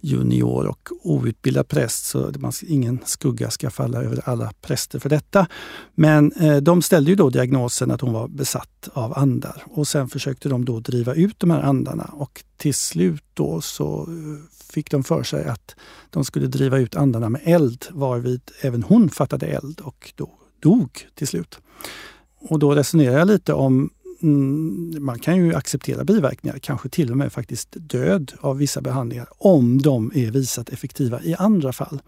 junior 0.00 0.66
och 0.66 0.88
outbildad 1.02 1.68
präst 1.68 2.06
så 2.06 2.32
man, 2.38 2.52
ingen 2.62 2.98
skugga 3.04 3.50
ska 3.50 3.70
falla 3.70 4.02
över 4.02 4.28
alla 4.28 4.52
präster 4.60 4.98
för 4.98 5.08
detta. 5.08 5.46
Men 5.94 6.32
eh, 6.32 6.56
de 6.56 6.82
ställde 6.82 7.10
ju 7.10 7.16
då 7.16 7.30
diagnosen 7.30 7.90
att 7.90 8.00
hon 8.00 8.12
var 8.12 8.28
besatt 8.28 8.88
av 8.92 9.18
andar 9.18 9.62
och 9.66 9.88
sen 9.88 10.08
försökte 10.08 10.48
de 10.48 10.64
då 10.64 10.80
driva 10.80 11.14
ut 11.14 11.38
de 11.38 11.50
här 11.50 11.62
andarna 11.62 12.10
och 12.12 12.44
till 12.56 12.74
slut 12.74 13.24
då 13.34 13.60
så 13.60 14.02
eh, 14.02 14.59
fick 14.72 14.90
de 14.90 15.04
för 15.04 15.22
sig 15.22 15.44
att 15.44 15.76
de 16.10 16.24
skulle 16.24 16.46
driva 16.46 16.78
ut 16.78 16.96
andarna 16.96 17.28
med 17.28 17.40
eld 17.44 17.86
varvid 17.90 18.40
även 18.60 18.82
hon 18.82 19.08
fattade 19.08 19.46
eld 19.46 19.80
och 19.80 20.12
då 20.16 20.30
dog 20.60 21.08
till 21.14 21.26
slut. 21.26 21.58
Och 22.38 22.58
då 22.58 22.74
resonerar 22.74 23.18
jag 23.18 23.28
lite 23.28 23.52
om 23.52 23.90
Mm, 24.22 25.04
man 25.04 25.18
kan 25.18 25.36
ju 25.36 25.54
acceptera 25.54 26.04
biverkningar, 26.04 26.58
kanske 26.58 26.88
till 26.88 27.10
och 27.10 27.16
med 27.16 27.32
faktiskt 27.32 27.68
död 27.72 28.32
av 28.40 28.56
vissa 28.58 28.80
behandlingar 28.80 29.28
om 29.38 29.82
de 29.82 30.12
är 30.14 30.30
visat 30.30 30.68
effektiva 30.68 31.22
i 31.22 31.34
andra 31.34 31.72
fall. 31.72 32.02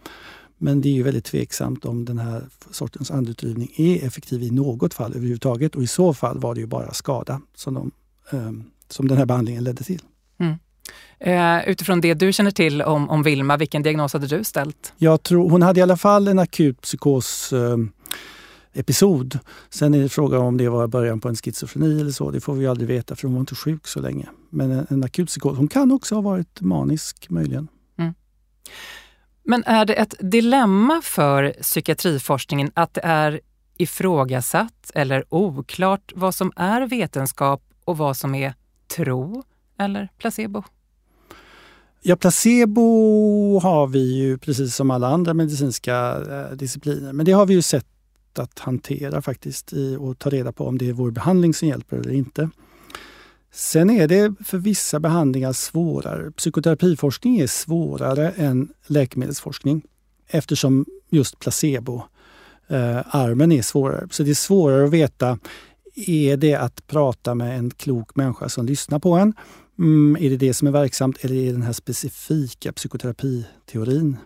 Men 0.58 0.80
det 0.80 0.88
är 0.88 0.92
ju 0.92 1.02
väldigt 1.02 1.24
tveksamt 1.24 1.84
om 1.84 2.04
den 2.04 2.18
här 2.18 2.44
sortens 2.70 3.10
andutdrivning 3.10 3.72
är 3.76 4.06
effektiv 4.06 4.42
i 4.42 4.50
något 4.50 4.94
fall 4.94 5.12
överhuvudtaget 5.14 5.74
och 5.74 5.82
i 5.82 5.86
så 5.86 6.14
fall 6.14 6.38
var 6.38 6.54
det 6.54 6.60
ju 6.60 6.66
bara 6.66 6.92
skada 6.92 7.40
som, 7.54 7.74
de, 7.74 7.90
eh, 8.30 8.52
som 8.88 9.08
den 9.08 9.18
här 9.18 9.26
behandlingen 9.26 9.64
ledde 9.64 9.84
till. 9.84 10.02
Eh, 11.18 11.68
utifrån 11.68 12.00
det 12.00 12.14
du 12.14 12.32
känner 12.32 12.50
till 12.50 12.82
om, 12.82 13.10
om 13.10 13.22
Vilma, 13.22 13.56
vilken 13.56 13.82
diagnos 13.82 14.12
hade 14.12 14.26
du 14.26 14.44
ställt? 14.44 14.92
Jag 14.96 15.22
tror, 15.22 15.50
hon 15.50 15.62
hade 15.62 15.80
i 15.80 15.82
alla 15.82 15.96
fall 15.96 16.28
en 16.28 16.38
akut 16.38 16.80
psykos 16.80 17.52
eh, 17.52 17.76
episod. 18.72 19.38
Sen 19.70 19.94
är 19.94 20.02
det 20.02 20.08
fråga 20.08 20.38
om 20.38 20.56
det 20.56 20.68
var 20.68 20.86
början 20.86 21.20
på 21.20 21.28
en 21.28 21.36
schizofreni 21.36 22.00
eller 22.00 22.10
så. 22.10 22.30
Det 22.30 22.40
får 22.40 22.54
vi 22.54 22.66
aldrig 22.66 22.88
veta 22.88 23.16
för 23.16 23.28
hon 23.28 23.34
var 23.34 23.40
inte 23.40 23.54
sjuk 23.54 23.86
så 23.86 24.00
länge. 24.00 24.28
Men 24.50 24.70
en, 24.70 24.86
en 24.90 25.04
akut 25.04 25.28
psykos. 25.28 25.58
Hon 25.58 25.68
kan 25.68 25.92
också 25.92 26.14
ha 26.14 26.22
varit 26.22 26.60
manisk 26.60 27.30
möjligen. 27.30 27.68
Mm. 27.98 28.14
Men 29.44 29.64
är 29.64 29.84
det 29.84 29.94
ett 29.94 30.14
dilemma 30.20 31.02
för 31.02 31.54
psykiatriforskningen 31.62 32.70
att 32.74 32.94
det 32.94 33.00
är 33.04 33.40
ifrågasatt 33.76 34.90
eller 34.94 35.24
oklart 35.34 36.12
vad 36.14 36.34
som 36.34 36.52
är 36.56 36.86
vetenskap 36.86 37.62
och 37.84 37.98
vad 37.98 38.16
som 38.16 38.34
är 38.34 38.54
tro 38.96 39.42
eller 39.78 40.08
placebo? 40.18 40.62
Ja, 42.04 42.16
placebo 42.16 43.58
har 43.58 43.86
vi 43.86 44.14
ju 44.14 44.38
precis 44.38 44.76
som 44.76 44.90
alla 44.90 45.08
andra 45.08 45.34
medicinska 45.34 46.16
eh, 46.30 46.50
discipliner. 46.56 47.12
Men 47.12 47.26
det 47.26 47.32
har 47.32 47.46
vi 47.46 47.54
ju 47.54 47.62
sett 47.62 47.86
att 48.38 48.58
hantera 48.58 49.22
faktiskt 49.22 49.72
i, 49.72 49.96
och 49.96 50.18
ta 50.18 50.30
reda 50.30 50.52
på 50.52 50.66
om 50.66 50.78
det 50.78 50.88
är 50.88 50.92
vår 50.92 51.10
behandling 51.10 51.54
som 51.54 51.68
hjälper 51.68 51.96
eller 51.96 52.12
inte. 52.12 52.50
Sen 53.52 53.90
är 53.90 54.08
det 54.08 54.34
för 54.44 54.58
vissa 54.58 55.00
behandlingar 55.00 55.52
svårare. 55.52 56.30
Psykoterapiforskning 56.30 57.38
är 57.38 57.46
svårare 57.46 58.30
än 58.30 58.68
läkemedelsforskning 58.86 59.82
eftersom 60.28 60.86
just 61.10 61.38
placebo-armen 61.38 63.52
eh, 63.52 63.58
är 63.58 63.62
svårare. 63.62 64.08
Så 64.10 64.22
det 64.22 64.30
är 64.30 64.34
svårare 64.34 64.84
att 64.84 64.90
veta, 64.90 65.38
är 66.06 66.36
det 66.36 66.54
att 66.54 66.86
prata 66.86 67.34
med 67.34 67.58
en 67.58 67.70
klok 67.70 68.16
människa 68.16 68.48
som 68.48 68.66
lyssnar 68.66 68.98
på 68.98 69.12
en? 69.12 69.34
Mm, 69.82 70.16
är 70.20 70.30
det 70.30 70.36
det 70.36 70.54
som 70.54 70.68
är 70.68 70.72
verksamt 70.72 71.24
eller 71.24 71.36
är 71.36 71.46
det 71.46 71.52
den 71.52 71.62
här 71.62 71.72
specifika 71.72 72.72
psykoterapiteorin? 72.72 74.16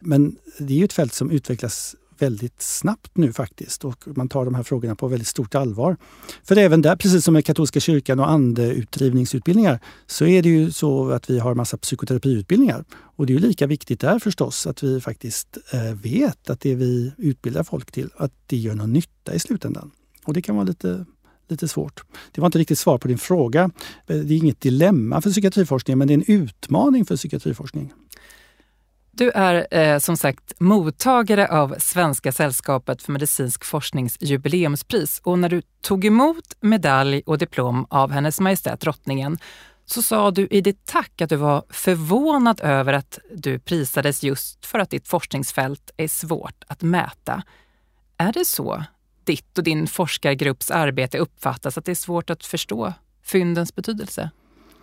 Men 0.00 0.36
det 0.58 0.74
är 0.74 0.78
ju 0.78 0.84
ett 0.84 0.92
fält 0.92 1.14
som 1.14 1.30
utvecklas 1.30 1.96
väldigt 2.18 2.62
snabbt 2.62 3.16
nu 3.16 3.32
faktiskt 3.32 3.84
och 3.84 4.04
man 4.16 4.28
tar 4.28 4.44
de 4.44 4.54
här 4.54 4.62
frågorna 4.62 4.94
på 4.94 5.08
väldigt 5.08 5.28
stort 5.28 5.54
allvar. 5.54 5.96
För 6.44 6.56
även 6.56 6.82
där, 6.82 6.96
precis 6.96 7.24
som 7.24 7.34
med 7.34 7.44
katolska 7.44 7.80
kyrkan 7.80 8.20
och 8.20 8.30
andeutdrivningsutbildningar, 8.30 9.80
så 10.06 10.26
är 10.26 10.42
det 10.42 10.48
ju 10.48 10.72
så 10.72 11.10
att 11.10 11.30
vi 11.30 11.38
har 11.38 11.54
massa 11.54 11.76
psykoterapiutbildningar. 11.76 12.84
Och 12.92 13.26
det 13.26 13.34
är 13.34 13.38
lika 13.38 13.66
viktigt 13.66 14.00
där 14.00 14.18
förstås 14.18 14.66
att 14.66 14.82
vi 14.82 15.00
faktiskt 15.00 15.58
eh, 15.72 15.94
vet 16.02 16.50
att 16.50 16.60
det 16.60 16.74
vi 16.74 17.12
utbildar 17.18 17.62
folk 17.62 17.92
till, 17.92 18.10
att 18.16 18.32
det 18.46 18.56
gör 18.56 18.74
någon 18.74 18.92
nytta 18.92 19.34
i 19.34 19.38
slutändan. 19.38 19.90
Och 20.24 20.34
det 20.34 20.42
kan 20.42 20.54
vara 20.56 20.66
lite 20.66 21.04
lite 21.48 21.68
svårt. 21.68 22.02
Det 22.32 22.40
var 22.40 22.46
inte 22.46 22.58
riktigt 22.58 22.78
svar 22.78 22.98
på 22.98 23.08
din 23.08 23.18
fråga. 23.18 23.70
Eh, 24.06 24.16
det 24.16 24.34
är 24.34 24.38
inget 24.38 24.60
dilemma 24.60 25.20
för 25.20 25.30
psykiatriforskningen, 25.30 25.98
men 25.98 26.08
det 26.08 26.14
är 26.14 26.18
en 26.18 26.42
utmaning 26.42 27.04
för 27.04 27.16
psykiatriforskning. 27.16 27.92
Du 29.10 29.30
är 29.30 29.66
eh, 29.70 29.98
som 29.98 30.16
sagt 30.16 30.60
mottagare 30.60 31.48
av 31.48 31.74
Svenska 31.78 32.32
sällskapet 32.32 33.02
för 33.02 33.12
medicinsk 33.12 33.64
forsknings 33.64 34.16
jubileumspris 34.20 35.20
och 35.24 35.38
när 35.38 35.48
du 35.48 35.62
tog 35.80 36.04
emot 36.04 36.56
medalj 36.60 37.22
och 37.26 37.38
diplom 37.38 37.86
av 37.90 38.10
Hennes 38.10 38.40
Majestät 38.40 38.80
Drottningen 38.80 39.38
så 39.86 40.02
sa 40.02 40.30
du 40.30 40.46
i 40.50 40.60
ditt 40.60 40.86
tack 40.86 41.20
att 41.20 41.28
du 41.28 41.36
var 41.36 41.64
förvånad 41.70 42.60
över 42.60 42.92
att 42.92 43.18
du 43.34 43.58
prisades 43.58 44.22
just 44.22 44.66
för 44.66 44.78
att 44.78 44.90
ditt 44.90 45.08
forskningsfält 45.08 45.90
är 45.96 46.08
svårt 46.08 46.64
att 46.66 46.82
mäta. 46.82 47.42
Är 48.16 48.32
det 48.32 48.44
så 48.44 48.84
ditt 49.26 49.58
och 49.58 49.64
din 49.64 49.86
forskargrupps 49.86 50.70
arbete 50.70 51.18
uppfattas, 51.18 51.78
att 51.78 51.84
det 51.84 51.92
är 51.92 51.94
svårt 51.94 52.30
att 52.30 52.44
förstå 52.44 52.92
fyndens 53.24 53.74
betydelse? 53.74 54.30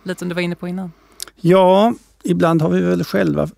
Lite 0.02 0.18
som 0.18 0.28
du 0.28 0.34
var 0.34 0.42
inne 0.42 0.56
på 0.56 0.68
innan. 0.68 0.92
Ja, 1.36 1.94
ibland 2.24 2.62
har 2.62 2.70
vi 2.70 2.80
väl 2.80 3.04
själva 3.04 3.48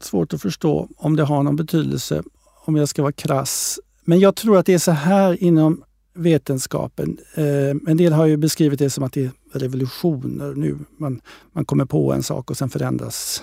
svårt 0.00 0.32
att 0.32 0.42
förstå 0.42 0.88
om 0.96 1.16
det 1.16 1.24
har 1.24 1.42
någon 1.42 1.56
betydelse, 1.56 2.22
om 2.64 2.76
jag 2.76 2.88
ska 2.88 3.02
vara 3.02 3.12
krass. 3.12 3.80
Men 4.04 4.20
jag 4.20 4.36
tror 4.36 4.58
att 4.58 4.66
det 4.66 4.74
är 4.74 4.78
så 4.78 4.92
här 4.92 5.42
inom 5.42 5.84
vetenskapen. 6.14 7.18
Eh, 7.34 7.90
en 7.90 7.96
del 7.96 8.12
har 8.12 8.26
ju 8.26 8.36
beskrivit 8.36 8.78
det 8.78 8.90
som 8.90 9.04
att 9.04 9.12
det 9.12 9.24
är 9.24 9.58
revolutioner 9.58 10.54
nu. 10.54 10.78
Man, 10.98 11.20
man 11.52 11.64
kommer 11.64 11.84
på 11.84 12.12
en 12.12 12.22
sak 12.22 12.50
och 12.50 12.56
sen 12.56 12.70
förändras 12.70 13.42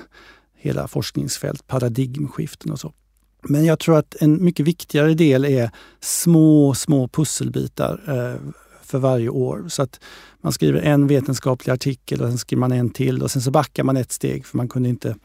hela 0.55 0.87
forskningsfält, 0.87 1.67
paradigmskiften 1.67 2.71
och 2.71 2.79
så. 2.79 2.93
Men 3.41 3.65
jag 3.65 3.79
tror 3.79 3.97
att 3.97 4.15
en 4.19 4.43
mycket 4.43 4.67
viktigare 4.67 5.13
del 5.13 5.45
är 5.45 5.71
små, 5.99 6.73
små 6.73 7.07
pusselbitar 7.07 8.01
eh, 8.07 8.53
för 8.83 8.99
varje 8.99 9.29
år. 9.29 9.65
Så 9.69 9.83
att 9.83 9.99
man 10.41 10.53
skriver 10.53 10.81
en 10.81 11.07
vetenskaplig 11.07 11.73
artikel 11.73 12.21
och 12.21 12.29
sen 12.29 12.37
skriver 12.37 12.59
man 12.59 12.71
en 12.71 12.89
till 12.89 13.23
och 13.23 13.31
sen 13.31 13.41
så 13.41 13.51
backar 13.51 13.83
man 13.83 13.97
ett 13.97 14.11
steg 14.11 14.45
för 14.45 14.57
man 14.57 14.69
kunde 14.69 14.89
inte, 14.89 15.15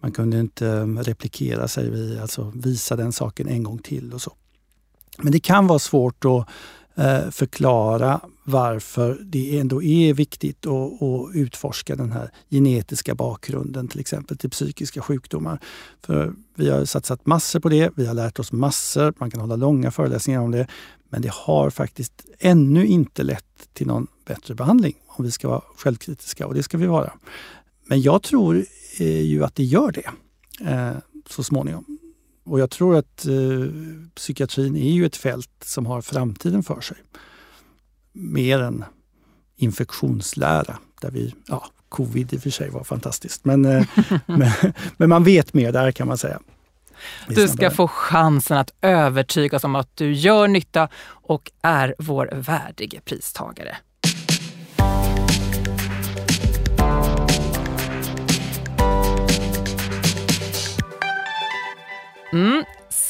man 0.00 0.12
kunde 0.12 0.40
inte 0.40 0.68
eh, 0.68 0.86
replikera 0.86 1.68
sig, 1.68 2.18
alltså 2.20 2.52
visa 2.54 2.96
den 2.96 3.12
saken 3.12 3.48
en 3.48 3.62
gång 3.62 3.78
till 3.78 4.12
och 4.12 4.22
så. 4.22 4.32
Men 5.18 5.32
det 5.32 5.40
kan 5.40 5.66
vara 5.66 5.78
svårt 5.78 6.24
att 6.24 6.48
eh, 6.94 7.30
förklara 7.30 8.20
varför 8.44 9.18
det 9.24 9.58
ändå 9.58 9.82
är 9.82 10.14
viktigt 10.14 10.66
att, 10.66 11.02
att, 11.02 11.34
utforska 11.34 11.96
den 11.96 12.12
här 12.12 12.30
genetiska 12.50 13.14
bakgrunden 13.14 13.88
till 13.88 14.00
exempel 14.00 14.36
till 14.38 14.50
psykiska 14.50 15.00
sjukdomar. 15.00 15.58
För 16.06 16.34
vi 16.54 16.70
har 16.70 16.84
satsat 16.84 17.26
massor 17.26 17.60
på 17.60 17.68
det, 17.68 17.90
vi 17.96 18.06
har 18.06 18.14
lärt 18.14 18.38
oss 18.38 18.52
massor, 18.52 19.14
man 19.18 19.30
kan 19.30 19.40
hålla 19.40 19.56
långa 19.56 19.90
föreläsningar 19.90 20.40
om 20.40 20.50
det. 20.50 20.66
Men 21.08 21.22
det 21.22 21.32
har 21.32 21.70
faktiskt 21.70 22.24
ännu 22.38 22.86
inte 22.86 23.22
lett 23.22 23.68
till 23.72 23.86
någon 23.86 24.06
bättre 24.24 24.54
behandling 24.54 24.94
om 25.06 25.24
vi 25.24 25.30
ska 25.30 25.48
vara 25.48 25.62
självkritiska 25.76 26.46
och 26.46 26.54
det 26.54 26.62
ska 26.62 26.78
vi 26.78 26.86
vara. 26.86 27.12
Men 27.86 28.02
jag 28.02 28.22
tror 28.22 28.64
eh, 28.98 29.20
ju 29.20 29.44
att 29.44 29.54
det 29.54 29.64
gör 29.64 29.92
det 29.92 30.10
eh, 30.70 30.96
så 31.30 31.42
småningom. 31.42 31.98
Och 32.44 32.60
jag 32.60 32.70
tror 32.70 32.96
att 32.96 33.26
eh, 33.26 33.32
psykiatrin 34.14 34.76
är 34.76 34.90
ju 34.90 35.06
ett 35.06 35.16
fält 35.16 35.50
som 35.64 35.86
har 35.86 36.02
framtiden 36.02 36.62
för 36.62 36.80
sig. 36.80 36.96
Mer 38.12 38.60
än 38.60 38.84
infektionslära, 39.56 40.78
där 41.00 41.10
vi, 41.10 41.34
ja, 41.46 41.66
covid 41.88 42.32
i 42.32 42.36
och 42.36 42.42
för 42.42 42.50
sig 42.50 42.70
var 42.70 42.84
fantastiskt, 42.84 43.44
men, 43.44 43.64
eh, 43.64 43.86
men, 44.26 44.50
men, 44.96 45.08
man 45.08 45.24
vet 45.24 45.54
mer 45.54 45.72
där 45.72 45.92
kan 45.92 46.08
man 46.08 46.18
säga. 46.18 46.40
Du 47.28 47.48
ska 47.48 47.70
få 47.70 47.88
chansen 47.88 48.58
att 48.58 48.70
övertyga 48.80 49.56
oss 49.56 49.64
om 49.64 49.76
att 49.76 49.96
du 49.96 50.12
gör 50.12 50.48
nytta 50.48 50.88
och 51.08 51.52
är 51.62 51.94
vår 51.98 52.30
värdige 52.32 53.00
pristagare. 53.04 53.76
Mm. 62.32 62.64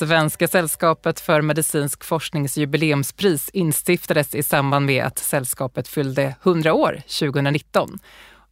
Svenska 0.06 0.48
sällskapet 0.48 1.20
för 1.20 1.42
medicinsk 1.42 2.04
forsknings 2.04 2.56
jubileumspris 2.56 3.48
instiftades 3.52 4.34
i 4.34 4.42
samband 4.42 4.86
med 4.86 5.04
att 5.04 5.18
sällskapet 5.18 5.88
fyllde 5.88 6.34
100 6.42 6.74
år 6.74 7.02
2019. 7.18 7.98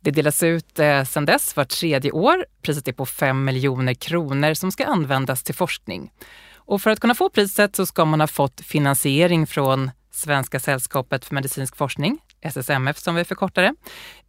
Det 0.00 0.10
delas 0.10 0.42
ut 0.42 0.78
eh, 0.78 1.04
sedan 1.04 1.24
dess 1.24 1.56
vart 1.56 1.68
tredje 1.68 2.12
år. 2.12 2.46
Priset 2.62 2.88
är 2.88 2.92
på 2.92 3.06
5 3.06 3.44
miljoner 3.44 3.94
kronor 3.94 4.54
som 4.54 4.72
ska 4.72 4.84
användas 4.84 5.42
till 5.42 5.54
forskning. 5.54 6.10
Och 6.54 6.82
för 6.82 6.90
att 6.90 7.00
kunna 7.00 7.14
få 7.14 7.30
priset 7.30 7.76
så 7.76 7.86
ska 7.86 8.04
man 8.04 8.20
ha 8.20 8.26
fått 8.26 8.60
finansiering 8.60 9.46
från 9.46 9.90
Svenska 10.10 10.60
sällskapet 10.60 11.24
för 11.24 11.34
medicinsk 11.34 11.76
forskning, 11.76 12.18
SSMF 12.42 12.98
som 12.98 13.14
vi 13.14 13.24
förkortar 13.24 13.62
det, 13.62 13.74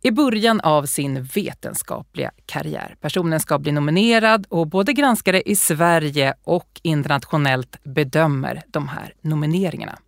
i 0.02 0.12
början 0.12 0.62
av 0.62 0.86
sin 0.86 1.24
vetenskapliga 1.24 2.32
karriär. 2.46 2.96
Personen 3.02 3.40
ska 3.40 3.60
bli 3.60 3.72
nominerad 3.72 4.46
och 4.50 4.68
både 4.68 4.94
granskare 4.94 5.42
i 5.42 5.56
Sverige 5.56 6.34
och 6.44 6.80
internationellt 6.84 7.78
bedömer 7.84 8.62
de 8.68 8.88
här 8.88 9.14
nomineringarna. 9.22 10.00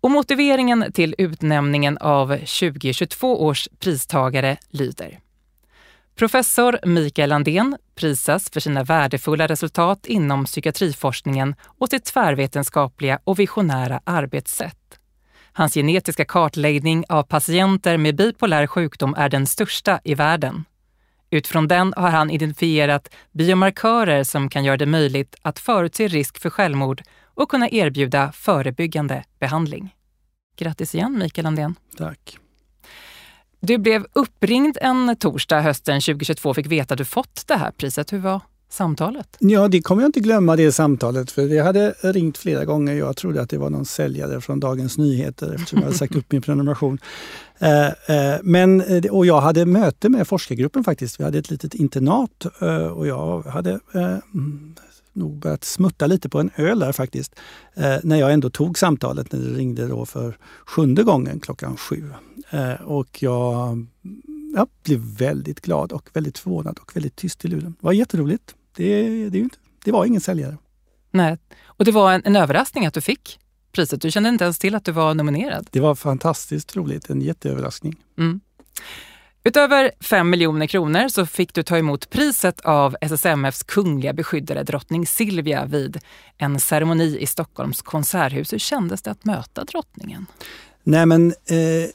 Och 0.00 0.10
motiveringen 0.10 0.92
till 0.92 1.14
utnämningen 1.18 1.98
av 1.98 2.28
2022 2.28 3.44
års 3.44 3.68
pristagare 3.78 4.56
lyder 4.70 5.18
Professor 6.14 6.78
Mikael 6.86 7.28
Landén 7.28 7.76
prisas 7.94 8.50
för 8.50 8.60
sina 8.60 8.84
värdefulla 8.84 9.46
resultat 9.46 10.06
inom 10.06 10.44
psykiatriforskningen 10.44 11.54
och 11.64 11.88
sitt 11.88 12.04
tvärvetenskapliga 12.04 13.18
och 13.24 13.38
visionära 13.38 14.00
arbetssätt. 14.04 14.81
Hans 15.52 15.74
genetiska 15.74 16.24
kartläggning 16.24 17.04
av 17.08 17.22
patienter 17.22 17.96
med 17.96 18.16
bipolär 18.16 18.66
sjukdom 18.66 19.14
är 19.18 19.28
den 19.28 19.46
största 19.46 20.00
i 20.04 20.14
världen. 20.14 20.64
Utifrån 21.30 21.68
den 21.68 21.94
har 21.96 22.10
han 22.10 22.30
identifierat 22.30 23.08
biomarkörer 23.32 24.24
som 24.24 24.48
kan 24.48 24.64
göra 24.64 24.76
det 24.76 24.86
möjligt 24.86 25.36
att 25.42 25.58
förutse 25.58 26.08
risk 26.08 26.38
för 26.38 26.50
självmord 26.50 27.02
och 27.34 27.48
kunna 27.48 27.68
erbjuda 27.70 28.32
förebyggande 28.32 29.24
behandling. 29.38 29.94
Grattis 30.56 30.94
igen 30.94 31.18
Mikael 31.18 31.46
Andén. 31.46 31.74
Tack. 31.98 32.38
Du 33.60 33.78
blev 33.78 34.06
uppringd 34.12 34.78
en 34.80 35.16
torsdag 35.16 35.60
hösten 35.60 36.00
2022 36.00 36.48
och 36.48 36.56
fick 36.56 36.66
veta 36.66 36.94
att 36.94 36.98
du 36.98 37.04
fått 37.04 37.44
det 37.46 37.56
här 37.56 37.70
priset. 37.70 38.12
Hur 38.12 38.18
var 38.18 38.40
samtalet? 38.72 39.36
Ja, 39.38 39.68
det 39.68 39.82
kommer 39.82 40.02
jag 40.02 40.08
inte 40.08 40.20
glömma 40.20 40.56
det 40.56 40.72
samtalet 40.72 41.30
för 41.30 41.48
jag 41.48 41.64
hade 41.64 41.90
ringt 42.00 42.38
flera 42.38 42.64
gånger. 42.64 42.94
Jag 42.94 43.16
trodde 43.16 43.42
att 43.42 43.50
det 43.50 43.58
var 43.58 43.70
någon 43.70 43.84
säljare 43.84 44.40
från 44.40 44.60
Dagens 44.60 44.98
Nyheter 44.98 45.54
eftersom 45.54 45.78
jag 45.78 45.84
hade 45.84 45.98
sagt 45.98 46.16
upp 46.16 46.32
min 46.32 46.42
prenumeration. 46.42 46.98
Eh, 47.58 47.86
eh, 47.86 48.40
men, 48.42 48.80
eh, 48.80 49.04
och 49.04 49.26
jag 49.26 49.40
hade 49.40 49.66
möte 49.66 50.08
med 50.08 50.28
forskargruppen 50.28 50.84
faktiskt. 50.84 51.20
Vi 51.20 51.24
hade 51.24 51.38
ett 51.38 51.50
litet 51.50 51.74
internat 51.74 52.46
och 52.94 53.06
jag 53.06 53.42
hade 53.42 53.80
mm, 53.94 54.74
nog 55.12 55.38
börjat 55.38 55.64
smutta 55.64 56.06
lite 56.06 56.28
på 56.28 56.40
en 56.40 56.50
öl 56.56 56.78
där 56.78 56.92
faktiskt. 56.92 57.34
när 58.02 58.16
jag 58.16 58.32
ändå 58.32 58.50
tog 58.50 58.78
samtalet 58.78 59.32
när 59.32 59.40
det 59.40 59.58
ringde 59.58 59.86
då 59.86 60.06
för 60.06 60.36
sjunde 60.66 61.02
gången 61.02 61.40
klockan 61.40 61.76
sju. 61.76 62.10
och 62.84 63.22
jag 63.22 63.86
jag 64.54 64.68
blev 64.84 64.98
väldigt 64.98 65.60
glad 65.60 65.92
och 65.92 66.10
väldigt 66.12 66.38
förvånad 66.38 66.78
och 66.78 66.96
väldigt 66.96 67.16
tyst 67.16 67.44
i 67.44 67.48
luren. 67.48 67.74
Det 67.80 67.86
var 67.86 67.92
jätteroligt. 67.92 68.54
Det, 68.76 69.28
det, 69.28 69.38
inte, 69.38 69.56
det 69.84 69.92
var 69.92 70.04
ingen 70.04 70.20
säljare. 70.20 70.56
Nej, 71.10 71.38
och 71.64 71.84
det 71.84 71.92
var 71.92 72.12
en, 72.12 72.22
en 72.24 72.36
överraskning 72.36 72.86
att 72.86 72.94
du 72.94 73.00
fick 73.00 73.38
priset. 73.72 74.00
Du 74.00 74.10
kände 74.10 74.28
inte 74.28 74.44
ens 74.44 74.58
till 74.58 74.74
att 74.74 74.84
du 74.84 74.92
var 74.92 75.14
nominerad. 75.14 75.68
Det 75.70 75.80
var 75.80 75.94
fantastiskt 75.94 76.76
roligt, 76.76 77.10
en 77.10 77.20
jätteöverraskning. 77.20 77.96
Mm. 78.18 78.40
Utöver 79.44 79.90
5 80.00 80.30
miljoner 80.30 80.66
kronor 80.66 81.08
så 81.08 81.26
fick 81.26 81.54
du 81.54 81.62
ta 81.62 81.78
emot 81.78 82.10
priset 82.10 82.60
av 82.60 82.96
SSMFs 83.00 83.62
kungliga 83.62 84.12
beskyddare 84.12 84.62
drottning 84.62 85.06
Silvia 85.06 85.64
vid 85.64 85.98
en 86.38 86.60
ceremoni 86.60 87.18
i 87.20 87.26
Stockholms 87.26 87.82
konserthus. 87.82 88.52
Hur 88.52 88.58
kändes 88.58 89.02
det 89.02 89.10
att 89.10 89.24
möta 89.24 89.64
drottningen? 89.64 90.26
Nej 90.82 91.06
men 91.06 91.28
eh, 91.28 91.90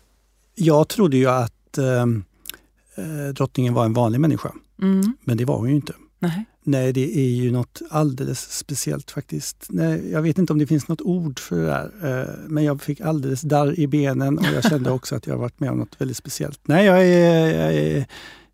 jag 0.55 0.87
trodde 0.87 1.17
ju 1.17 1.29
att 1.29 1.77
eh, 1.77 1.85
eh 1.85 3.33
drottningen 3.33 3.73
var 3.73 3.85
en 3.85 3.93
vanlig 3.93 4.19
människa. 4.19 4.51
Mm. 4.81 5.17
Men 5.23 5.37
det 5.37 5.45
var 5.45 5.57
hon 5.57 5.69
ju 5.69 5.75
inte. 5.75 5.93
Nej. 6.19 6.45
Nej, 6.67 6.93
det 6.93 7.17
är 7.17 7.29
ju 7.29 7.51
något 7.51 7.81
alldeles 7.89 8.51
speciellt 8.51 9.11
faktiskt. 9.11 9.65
Nej, 9.69 10.11
jag 10.11 10.21
vet 10.21 10.37
inte 10.37 10.53
om 10.53 10.59
det 10.59 10.67
finns 10.67 10.87
något 10.87 11.01
ord 11.01 11.39
för 11.39 11.55
det 11.55 11.65
där. 11.65 11.91
Eh, 12.03 12.33
men 12.47 12.63
jag 12.63 12.81
fick 12.81 13.01
alldeles 13.01 13.41
darr 13.41 13.79
i 13.79 13.87
benen 13.87 14.37
och 14.37 14.45
jag 14.55 14.63
kände 14.63 14.91
också 14.91 15.15
att 15.15 15.27
jag 15.27 15.37
varit 15.37 15.59
med 15.59 15.71
om 15.71 15.77
något 15.77 16.01
väldigt 16.01 16.17
speciellt. 16.17 16.59
Nej, 16.63 16.85
jag 16.85 17.07
är, 17.07 17.63
jag 17.63 17.73
är, 17.73 18.05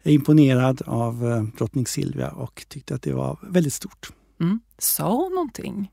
imponerad 0.04 0.82
av 0.86 1.32
eh, 1.32 1.44
drottning 1.58 1.88
Silvia 1.88 2.30
och 2.30 2.66
tyckte 2.68 2.96
att 2.96 3.02
det 3.02 3.14
var 3.14 3.40
väldigt 3.42 3.74
stort. 3.74 4.10
Mm. 4.42 4.60
Sa 4.78 5.16
hon 5.16 5.32
någonting? 5.32 5.92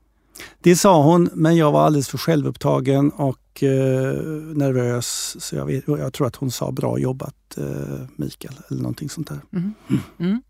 Det 0.59 0.75
sa 0.75 1.03
hon, 1.03 1.29
men 1.33 1.55
jag 1.55 1.71
var 1.71 1.85
alldeles 1.85 2.09
för 2.09 2.17
självupptagen 2.17 3.09
och 3.09 3.63
eh, 3.63 4.15
nervös. 4.55 5.37
Så 5.39 5.55
jag, 5.55 5.65
vet, 5.65 5.87
jag, 5.87 6.13
tror 6.13 6.27
att 6.27 6.35
hon 6.35 6.51
sa 6.51 6.71
bra 6.71 6.99
jobbat 6.99 7.57
eh, 7.57 8.07
Mikael, 8.15 8.53
eller 8.69 8.81
någonting 8.81 9.09
sånt 9.09 9.27
där. 9.27 9.39
Mm. 9.53 9.73
Mm. 10.19 10.41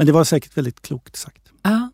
Men 0.00 0.06
det 0.06 0.12
var 0.12 0.24
säkert 0.24 0.56
väldigt 0.56 0.82
klokt 0.82 1.16
sagt. 1.16 1.52
Ja. 1.62 1.90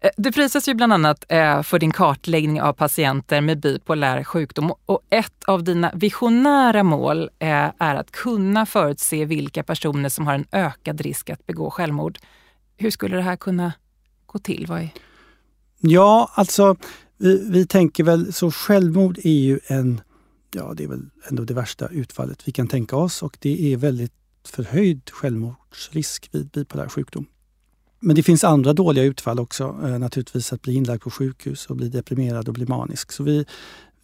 Eh, 0.00 0.10
du 0.16 0.32
prisas 0.32 0.68
ju 0.68 0.74
bland 0.74 0.92
annat 0.92 1.24
eh, 1.28 1.62
för 1.62 1.78
din 1.78 1.92
kartläggning 1.92 2.62
av 2.62 2.72
patienter 2.72 3.40
med 3.40 3.60
bipolär 3.60 4.24
sjukdom 4.24 4.72
och 4.86 5.00
ett 5.10 5.44
av 5.44 5.64
dina 5.64 5.92
visionära 5.94 6.82
mål 6.82 7.30
är 7.38 7.94
att 7.94 8.10
kunna 8.10 8.66
förutse 8.66 9.24
vilka 9.24 9.62
personer 9.62 10.08
som 10.08 10.26
har 10.26 10.34
en 10.34 10.46
ökad 10.52 11.00
risk 11.00 11.30
att 11.30 11.46
begå 11.46 11.70
självmord. 11.70 12.18
Hur 12.76 12.90
skulle 12.90 13.16
det 13.16 13.22
här 13.22 13.36
kunna 13.36 13.72
gå 14.26 14.38
till? 14.38 14.66
Vad 14.68 14.80
är... 14.80 14.88
Ja, 15.78 16.30
alltså 16.34 16.76
vi, 17.18 17.50
vi 17.50 17.66
tänker 17.66 18.04
väl 18.04 18.32
så 18.32 18.50
självmord 18.50 19.18
är 19.18 19.40
ju 19.40 19.60
en, 19.66 20.00
ja 20.54 20.74
det 20.76 20.84
är 20.84 20.88
väl 20.88 21.10
ändå 21.28 21.44
det 21.44 21.54
värsta 21.54 21.88
utfallet 21.88 22.48
vi 22.48 22.52
kan 22.52 22.68
tänka 22.68 22.96
oss 22.96 23.22
och 23.22 23.36
det 23.40 23.72
är 23.72 23.76
väldigt 23.76 24.12
förhöjd 24.48 25.10
självmordsrisk 25.10 26.28
vid 26.32 26.48
bipolär 26.48 26.88
sjukdom. 26.88 27.26
Men 28.00 28.16
det 28.16 28.22
finns 28.22 28.44
andra 28.44 28.72
dåliga 28.72 29.04
utfall 29.04 29.40
också, 29.40 29.80
eh, 29.84 29.98
naturligtvis 29.98 30.52
att 30.52 30.62
bli 30.62 30.74
inlagd 30.74 31.02
på 31.02 31.10
sjukhus 31.10 31.66
och 31.66 31.76
bli 31.76 31.88
deprimerad 31.88 32.48
och 32.48 32.54
bli 32.54 32.66
manisk. 32.66 33.12
Så 33.12 33.22
vi, 33.22 33.44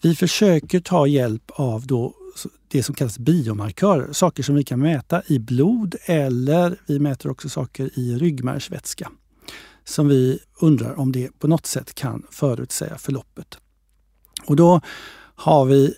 vi 0.02 0.14
försöker 0.14 0.80
ta 0.80 1.06
hjälp 1.06 1.50
av 1.50 1.86
då 1.86 2.14
det 2.68 2.82
som 2.82 2.94
kallas 2.94 3.18
biomarkörer, 3.18 4.12
saker 4.12 4.42
som 4.42 4.54
vi 4.54 4.64
kan 4.64 4.80
mäta 4.80 5.22
i 5.26 5.38
blod 5.38 5.96
eller 6.04 6.80
vi 6.86 6.98
mäter 6.98 7.30
också 7.30 7.48
saker 7.48 7.90
i 7.98 8.18
ryggmärgsvätska 8.18 9.10
som 9.84 10.08
vi 10.08 10.38
undrar 10.60 10.98
om 10.98 11.12
det 11.12 11.38
på 11.38 11.48
något 11.48 11.66
sätt 11.66 11.94
kan 11.94 12.26
förutsäga 12.30 12.98
förloppet. 12.98 13.58
Och 14.46 14.56
då 14.56 14.80
har 15.34 15.64
vi 15.64 15.94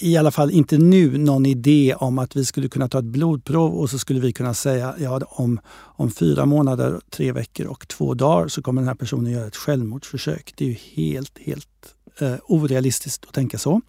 i 0.00 0.16
alla 0.16 0.30
fall 0.30 0.50
inte 0.50 0.78
nu 0.78 1.18
någon 1.18 1.46
idé 1.46 1.94
om 1.94 2.18
att 2.18 2.36
vi 2.36 2.44
skulle 2.44 2.68
kunna 2.68 2.88
ta 2.88 2.98
ett 2.98 3.04
blodprov 3.04 3.74
och 3.74 3.90
så 3.90 3.98
skulle 3.98 4.20
vi 4.20 4.32
kunna 4.32 4.54
säga 4.54 4.94
ja, 4.98 5.20
om, 5.28 5.60
om 5.70 6.10
fyra 6.10 6.46
månader, 6.46 7.00
tre 7.10 7.32
veckor 7.32 7.66
och 7.66 7.88
två 7.88 8.14
dagar 8.14 8.48
så 8.48 8.62
kommer 8.62 8.80
den 8.80 8.88
här 8.88 8.94
personen 8.94 9.32
göra 9.32 9.46
ett 9.46 9.56
självmordsförsök. 9.56 10.52
Det 10.56 10.64
är 10.64 10.68
ju 10.68 10.74
helt, 10.74 11.38
helt 11.38 11.94
eh, 12.18 12.34
orealistiskt 12.44 13.24
att 13.26 13.34
tänka 13.34 13.58
så. 13.58 13.80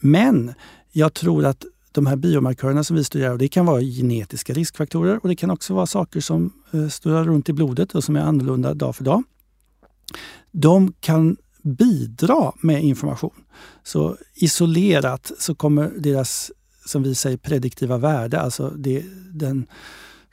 Men 0.00 0.54
jag 0.92 1.14
tror 1.14 1.44
att 1.44 1.64
de 1.92 2.06
här 2.06 2.16
biomarkörerna 2.16 2.84
som 2.84 2.96
vi 2.96 3.04
studerar, 3.04 3.32
och 3.32 3.38
det 3.38 3.48
kan 3.48 3.66
vara 3.66 3.80
genetiska 3.80 4.52
riskfaktorer 4.52 5.18
och 5.22 5.28
det 5.28 5.36
kan 5.36 5.50
också 5.50 5.74
vara 5.74 5.86
saker 5.86 6.20
som 6.20 6.52
eh, 6.72 6.88
snurrar 6.88 7.24
runt 7.24 7.48
i 7.48 7.52
blodet 7.52 7.94
och 7.94 8.04
som 8.04 8.16
är 8.16 8.20
annorlunda 8.20 8.74
dag 8.74 8.96
för 8.96 9.04
dag. 9.04 9.22
De 10.50 10.92
kan 11.00 11.36
bidra 11.68 12.52
med 12.60 12.84
information. 12.84 13.44
Så 13.82 14.16
isolerat 14.34 15.32
så 15.38 15.54
kommer 15.54 15.90
deras, 15.98 16.52
som 16.86 17.02
vi 17.02 17.14
säger, 17.14 17.36
prediktiva 17.36 17.98
värde, 17.98 18.40
alltså 18.40 18.70
det, 18.70 19.04
den 19.32 19.66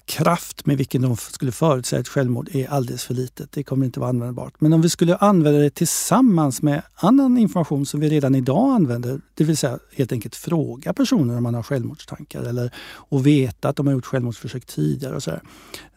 kraft 0.05 0.65
med 0.65 0.77
vilken 0.77 1.01
de 1.01 1.17
skulle 1.17 1.51
förutsäga 1.51 1.99
ett 1.99 2.07
självmord 2.07 2.49
är 2.55 2.67
alldeles 2.67 3.03
för 3.03 3.13
litet. 3.13 3.51
Det 3.51 3.63
kommer 3.63 3.85
inte 3.85 3.99
vara 3.99 4.09
användbart. 4.09 4.61
Men 4.61 4.73
om 4.73 4.81
vi 4.81 4.89
skulle 4.89 5.15
använda 5.15 5.59
det 5.59 5.69
tillsammans 5.69 6.61
med 6.61 6.81
annan 6.95 7.37
information 7.37 7.85
som 7.85 7.99
vi 7.99 8.09
redan 8.09 8.35
idag 8.35 8.75
använder, 8.75 9.21
det 9.33 9.43
vill 9.43 9.57
säga 9.57 9.79
helt 9.95 10.11
enkelt 10.11 10.35
fråga 10.35 10.93
personer 10.93 11.37
om 11.37 11.43
man 11.43 11.53
har 11.53 11.63
självmordstankar 11.63 12.43
eller 12.43 12.73
och 12.85 13.27
veta 13.27 13.69
att 13.69 13.75
de 13.75 13.87
har 13.87 13.93
gjort 13.93 14.05
självmordsförsök 14.05 14.65
tidigare. 14.65 15.15
Och 15.15 15.23
så 15.23 15.31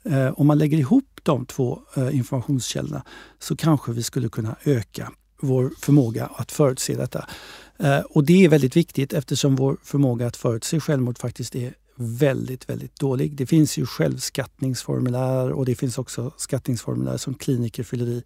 eh, 0.05 0.29
om 0.29 0.47
man 0.47 0.59
lägger 0.59 0.79
ihop 0.79 1.21
de 1.23 1.47
två 1.47 1.81
eh, 1.97 2.17
informationskällorna 2.17 3.03
så 3.39 3.57
kanske 3.57 3.93
vi 3.93 4.03
skulle 4.03 4.29
kunna 4.29 4.57
öka 4.65 5.13
vår 5.41 5.73
förmåga 5.81 6.27
att 6.27 6.53
förutse 6.53 6.97
detta. 6.97 7.29
Eh, 7.79 8.01
och 8.01 8.25
det 8.25 8.45
är 8.45 8.49
väldigt 8.49 8.77
viktigt 8.77 9.13
eftersom 9.13 9.57
vår 9.57 9.77
förmåga 9.83 10.27
att 10.27 10.37
förutse 10.37 10.81
självmord 10.81 11.19
faktiskt 11.19 11.57
är 11.57 11.75
väldigt, 11.99 12.69
väldigt 12.69 13.01
dålig. 13.01 13.37
Det 13.37 13.47
finns 13.47 13.79
ju 13.79 13.87
självskattningsformulär 13.87 15.51
och 15.51 15.65
det 15.65 15.75
finns 15.75 15.99
också 15.99 16.33
skattningsformulär 16.37 17.17
som 17.17 17.35
kliniker 17.35 17.83
fyller 17.83 18.07
i. 18.07 18.23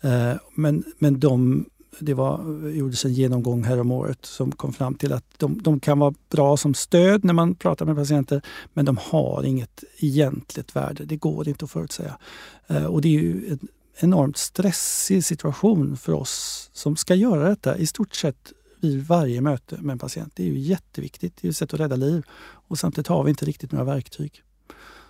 Eh, 0.00 0.32
men, 0.54 0.84
men 0.98 1.20
de, 1.20 1.64
det 1.98 2.14
var, 2.14 2.68
gjordes 2.68 3.04
en 3.04 3.12
genomgång 3.12 3.64
här 3.64 3.80
om 3.80 3.92
året 3.92 4.26
som 4.26 4.52
kom 4.52 4.72
fram 4.72 4.94
till 4.94 5.12
att 5.12 5.24
de, 5.36 5.62
de 5.62 5.80
kan 5.80 5.98
vara 5.98 6.14
bra 6.30 6.56
som 6.56 6.74
stöd 6.74 7.24
när 7.24 7.34
man 7.34 7.54
pratar 7.54 7.86
med 7.86 7.96
patienter 7.96 8.42
men 8.74 8.84
de 8.84 8.98
har 9.02 9.44
inget 9.44 9.84
egentligt 9.98 10.76
värde. 10.76 11.04
Det 11.04 11.16
går 11.16 11.48
inte 11.48 11.64
att 11.64 11.70
förutsäga. 11.70 12.18
Eh, 12.66 12.84
och 12.84 13.00
det 13.00 13.08
är 13.08 13.12
ju 13.12 13.48
en 13.50 13.68
enormt 14.00 14.36
stressig 14.36 15.24
situation 15.24 15.96
för 15.96 16.12
oss 16.12 16.70
som 16.72 16.96
ska 16.96 17.14
göra 17.14 17.48
detta 17.48 17.76
i 17.76 17.86
stort 17.86 18.14
sett 18.14 18.52
vid 18.80 19.06
varje 19.06 19.40
möte 19.40 19.76
med 19.80 19.92
en 19.92 19.98
patient. 19.98 20.32
Det 20.36 20.42
är 20.42 20.46
ju 20.46 20.58
jätteviktigt. 20.58 21.36
Det 21.40 21.48
är 21.48 21.50
ett 21.50 21.56
sätt 21.56 21.74
att 21.74 21.80
rädda 21.80 21.96
liv 21.96 22.22
och 22.40 22.78
samtidigt 22.78 23.08
har 23.08 23.24
vi 23.24 23.30
inte 23.30 23.44
riktigt 23.44 23.72
några 23.72 23.84
verktyg. 23.84 24.42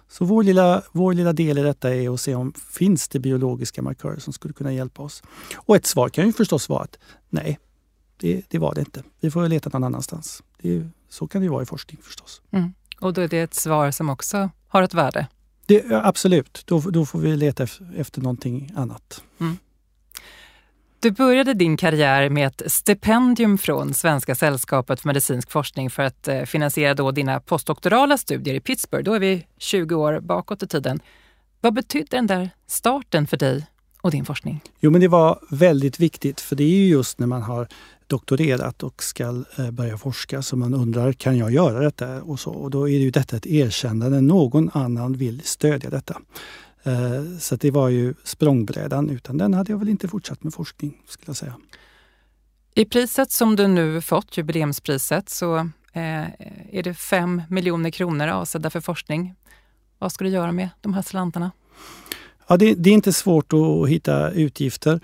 Så 0.08 0.24
vår 0.24 0.42
lilla, 0.42 0.82
vår 0.92 1.14
lilla 1.14 1.32
del 1.32 1.58
i 1.58 1.62
detta 1.62 1.94
är 1.94 2.14
att 2.14 2.20
se 2.20 2.34
om 2.34 2.52
finns 2.52 3.08
det 3.08 3.18
biologiska 3.18 3.82
markörer 3.82 4.18
som 4.18 4.32
skulle 4.32 4.54
kunna 4.54 4.72
hjälpa 4.72 5.02
oss. 5.02 5.22
Och 5.56 5.76
ett 5.76 5.86
svar 5.86 6.08
kan 6.08 6.26
ju 6.26 6.32
förstås 6.32 6.68
vara 6.68 6.82
att 6.82 6.98
nej, 7.28 7.58
det, 8.16 8.44
det 8.48 8.58
var 8.58 8.74
det 8.74 8.80
inte. 8.80 9.02
Vi 9.20 9.30
får 9.30 9.48
leta 9.48 9.70
någon 9.72 9.84
annanstans. 9.84 10.42
Det, 10.62 10.88
så 11.08 11.26
kan 11.26 11.40
det 11.40 11.44
ju 11.44 11.50
vara 11.50 11.62
i 11.62 11.66
forskning 11.66 12.00
förstås. 12.02 12.42
Mm. 12.50 12.74
Och 13.00 13.12
då 13.12 13.20
är 13.20 13.28
det 13.28 13.40
ett 13.40 13.54
svar 13.54 13.90
som 13.90 14.10
också 14.10 14.50
har 14.68 14.82
ett 14.82 14.94
värde? 14.94 15.26
Det, 15.68 15.92
absolut, 15.92 16.62
då, 16.66 16.80
då 16.80 17.06
får 17.06 17.18
vi 17.18 17.36
leta 17.36 17.66
efter 17.96 18.20
någonting 18.20 18.72
annat. 18.76 19.22
Mm. 19.40 19.56
Du 21.00 21.10
började 21.10 21.54
din 21.54 21.76
karriär 21.76 22.30
med 22.30 22.46
ett 22.46 22.72
stipendium 22.72 23.58
från 23.58 23.94
Svenska 23.94 24.34
sällskapet 24.34 25.00
för 25.00 25.08
medicinsk 25.08 25.50
forskning 25.50 25.90
för 25.90 26.02
att 26.02 26.28
eh, 26.28 26.42
finansiera 26.42 26.94
då 26.94 27.10
dina 27.10 27.40
postdoktorala 27.40 28.18
studier 28.18 28.54
i 28.54 28.60
Pittsburgh. 28.60 29.04
Då 29.04 29.14
är 29.14 29.20
vi 29.20 29.46
20 29.58 29.94
år 29.94 30.20
bakåt 30.20 30.62
i 30.62 30.66
tiden. 30.66 31.00
Vad 31.60 31.74
betydde 31.74 32.16
den 32.16 32.26
där 32.26 32.50
starten 32.66 33.26
för 33.26 33.36
dig 33.36 33.66
och 34.08 34.12
din 34.12 34.24
forskning? 34.24 34.60
Jo, 34.80 34.90
men 34.90 35.00
det 35.00 35.08
var 35.08 35.38
väldigt 35.50 36.00
viktigt 36.00 36.40
för 36.40 36.56
det 36.56 36.64
är 36.64 36.68
ju 36.68 36.86
just 36.86 37.18
när 37.18 37.26
man 37.26 37.42
har 37.42 37.68
doktorerat 38.06 38.82
och 38.82 39.02
ska 39.02 39.44
eh, 39.58 39.70
börja 39.70 39.98
forska 39.98 40.42
som 40.42 40.58
man 40.58 40.74
undrar, 40.74 41.12
kan 41.12 41.36
jag 41.36 41.50
göra 41.50 41.80
detta? 41.80 42.22
Och, 42.22 42.40
så, 42.40 42.50
och 42.50 42.70
då 42.70 42.88
är 42.88 42.98
ju 42.98 43.10
detta 43.10 43.36
ett 43.36 43.46
erkännande. 43.46 44.20
Någon 44.20 44.70
annan 44.72 45.12
vill 45.12 45.40
stödja 45.44 45.90
detta. 45.90 46.20
Eh, 46.82 47.38
så 47.38 47.56
det 47.56 47.70
var 47.70 47.88
ju 47.88 48.14
språngbrädan. 48.24 49.10
Utan 49.10 49.38
den 49.38 49.54
hade 49.54 49.72
jag 49.72 49.78
väl 49.78 49.88
inte 49.88 50.08
fortsatt 50.08 50.42
med 50.42 50.54
forskning 50.54 51.02
skulle 51.08 51.28
jag 51.30 51.36
säga. 51.36 51.54
I 52.74 52.84
priset 52.84 53.32
som 53.32 53.56
du 53.56 53.66
nu 53.66 54.00
fått, 54.00 54.36
jubileumspriset, 54.36 55.28
så 55.28 55.56
eh, 55.92 56.24
är 56.72 56.82
det 56.82 56.94
5 56.94 57.42
miljoner 57.48 57.90
kronor 57.90 58.28
avsedda 58.28 58.70
för 58.70 58.80
forskning. 58.80 59.34
Vad 59.98 60.12
ska 60.12 60.24
du 60.24 60.30
göra 60.30 60.52
med 60.52 60.68
de 60.80 60.94
här 60.94 61.02
slantarna? 61.02 61.50
Ja, 62.48 62.56
det, 62.56 62.74
det 62.74 62.90
är 62.90 62.94
inte 62.94 63.12
svårt 63.12 63.52
att 63.52 63.88
hitta 63.88 64.30
utgifter. 64.30 65.00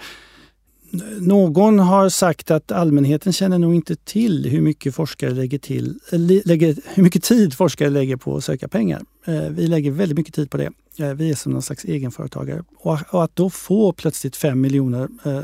Någon 1.18 1.78
har 1.78 2.08
sagt 2.08 2.50
att 2.50 2.72
allmänheten 2.72 3.32
känner 3.32 3.58
nog 3.58 3.74
inte 3.74 3.96
till 3.96 4.46
hur 4.50 4.60
mycket 4.60 4.94
forskare 4.94 5.30
lägger 5.30 5.58
till, 5.58 5.98
lägger, 6.44 6.76
hur 6.94 7.02
mycket 7.02 7.22
tid 7.22 7.54
forskare 7.54 7.90
lägger 7.90 8.16
på 8.16 8.36
att 8.36 8.44
söka 8.44 8.68
pengar. 8.68 9.02
Eh, 9.24 9.48
vi 9.50 9.66
lägger 9.66 9.90
väldigt 9.90 10.18
mycket 10.18 10.34
tid 10.34 10.50
på 10.50 10.56
det. 10.56 10.70
Eh, 10.98 11.14
vi 11.14 11.30
är 11.30 11.34
som 11.34 11.52
någon 11.52 11.62
slags 11.62 11.84
egenföretagare. 11.84 12.64
Och 12.78 13.24
att 13.24 13.36
då 13.36 13.50
få 13.50 13.92
plötsligt 13.92 14.36
5 14.36 14.60
miljoner, 14.60 15.08
eh, 15.24 15.40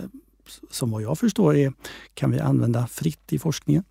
som 0.70 0.90
vad 0.90 1.02
jag 1.02 1.18
förstår 1.18 1.56
är, 1.56 1.72
kan 2.14 2.30
vi 2.30 2.40
använda 2.40 2.86
fritt 2.86 3.32
i 3.32 3.38
forskningen, 3.38 3.84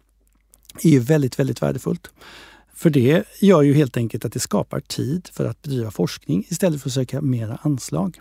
är 0.84 0.90
ju 0.90 1.00
väldigt, 1.00 1.40
väldigt 1.40 1.62
värdefullt. 1.62 2.10
För 2.80 2.90
det 2.90 3.24
gör 3.40 3.62
ju 3.62 3.74
helt 3.74 3.98
enkelt 3.98 4.26
att 4.26 4.34
det 4.34 4.40
skapar 4.40 4.80
tid 4.80 5.30
för 5.34 5.46
att 5.46 5.62
bedriva 5.62 5.92
forskning 5.92 6.46
istället 6.50 6.82
för 6.82 6.90
att 6.90 6.94
söka 6.94 7.22
mera 7.22 7.60
anslag. 7.62 8.20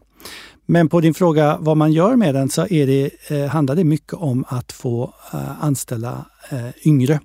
Men 0.66 0.88
på 0.88 1.00
din 1.00 1.14
fråga 1.14 1.58
vad 1.60 1.76
man 1.76 1.92
gör 1.92 2.16
med 2.16 2.34
den 2.34 2.48
så 2.48 2.66
är 2.66 2.86
det, 2.86 3.10
eh, 3.30 3.46
handlar 3.46 3.74
det 3.74 3.84
mycket 3.84 4.12
om 4.12 4.44
att 4.48 4.72
få 4.72 5.14
eh, 5.32 5.64
anställa 5.64 6.26
eh, 6.50 6.68
yngre 6.84 7.20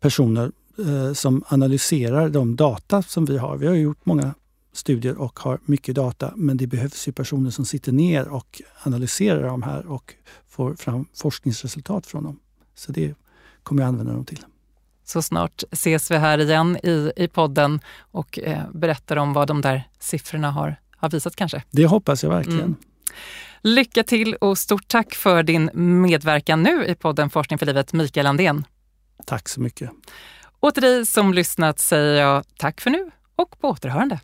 personer 0.00 0.52
eh, 0.78 1.12
som 1.12 1.44
analyserar 1.46 2.28
de 2.28 2.56
data 2.56 3.02
som 3.02 3.24
vi 3.24 3.38
har. 3.38 3.56
Vi 3.56 3.66
har 3.66 3.74
gjort 3.74 4.06
många 4.06 4.34
studier 4.72 5.16
och 5.16 5.38
har 5.38 5.58
mycket 5.64 5.94
data 5.94 6.32
men 6.36 6.56
det 6.56 6.66
behövs 6.66 7.08
ju 7.08 7.12
personer 7.12 7.50
som 7.50 7.64
sitter 7.64 7.92
ner 7.92 8.28
och 8.28 8.62
analyserar 8.82 9.42
de 9.42 9.62
här 9.62 9.86
och 9.86 10.14
får 10.48 10.74
fram 10.74 11.06
forskningsresultat 11.14 12.06
från 12.06 12.24
dem. 12.24 12.40
Så 12.74 12.92
det 12.92 13.14
kommer 13.62 13.82
jag 13.82 13.88
använda 13.88 14.12
dem 14.12 14.24
till. 14.24 14.44
Så 15.04 15.22
snart 15.22 15.62
ses 15.72 16.10
vi 16.10 16.16
här 16.16 16.38
igen 16.38 16.76
i, 16.76 17.12
i 17.16 17.28
podden 17.28 17.80
och 17.98 18.38
eh, 18.38 18.62
berättar 18.72 19.16
om 19.16 19.32
vad 19.32 19.48
de 19.48 19.60
där 19.60 19.88
siffrorna 19.98 20.50
har 20.50 20.76
har 21.04 21.10
visat 21.10 21.36
kanske. 21.36 21.62
Det 21.70 21.86
hoppas 21.86 22.22
jag 22.22 22.30
verkligen. 22.30 22.60
Mm. 22.60 22.76
Lycka 23.62 24.02
till 24.02 24.34
och 24.34 24.58
stort 24.58 24.88
tack 24.88 25.14
för 25.14 25.42
din 25.42 25.70
medverkan 25.74 26.62
nu 26.62 26.86
i 26.86 26.94
podden 26.94 27.30
Forskning 27.30 27.58
för 27.58 27.66
livet, 27.66 27.92
Mikael 27.92 28.26
Andén. 28.26 28.64
Tack 29.26 29.48
så 29.48 29.60
mycket. 29.60 29.90
Och 30.60 30.74
till 30.74 30.82
dig 30.82 31.06
som 31.06 31.34
lyssnat 31.34 31.78
säger 31.78 32.22
jag 32.22 32.44
tack 32.56 32.80
för 32.80 32.90
nu 32.90 33.10
och 33.36 33.60
på 33.60 33.68
återhörande. 33.68 34.20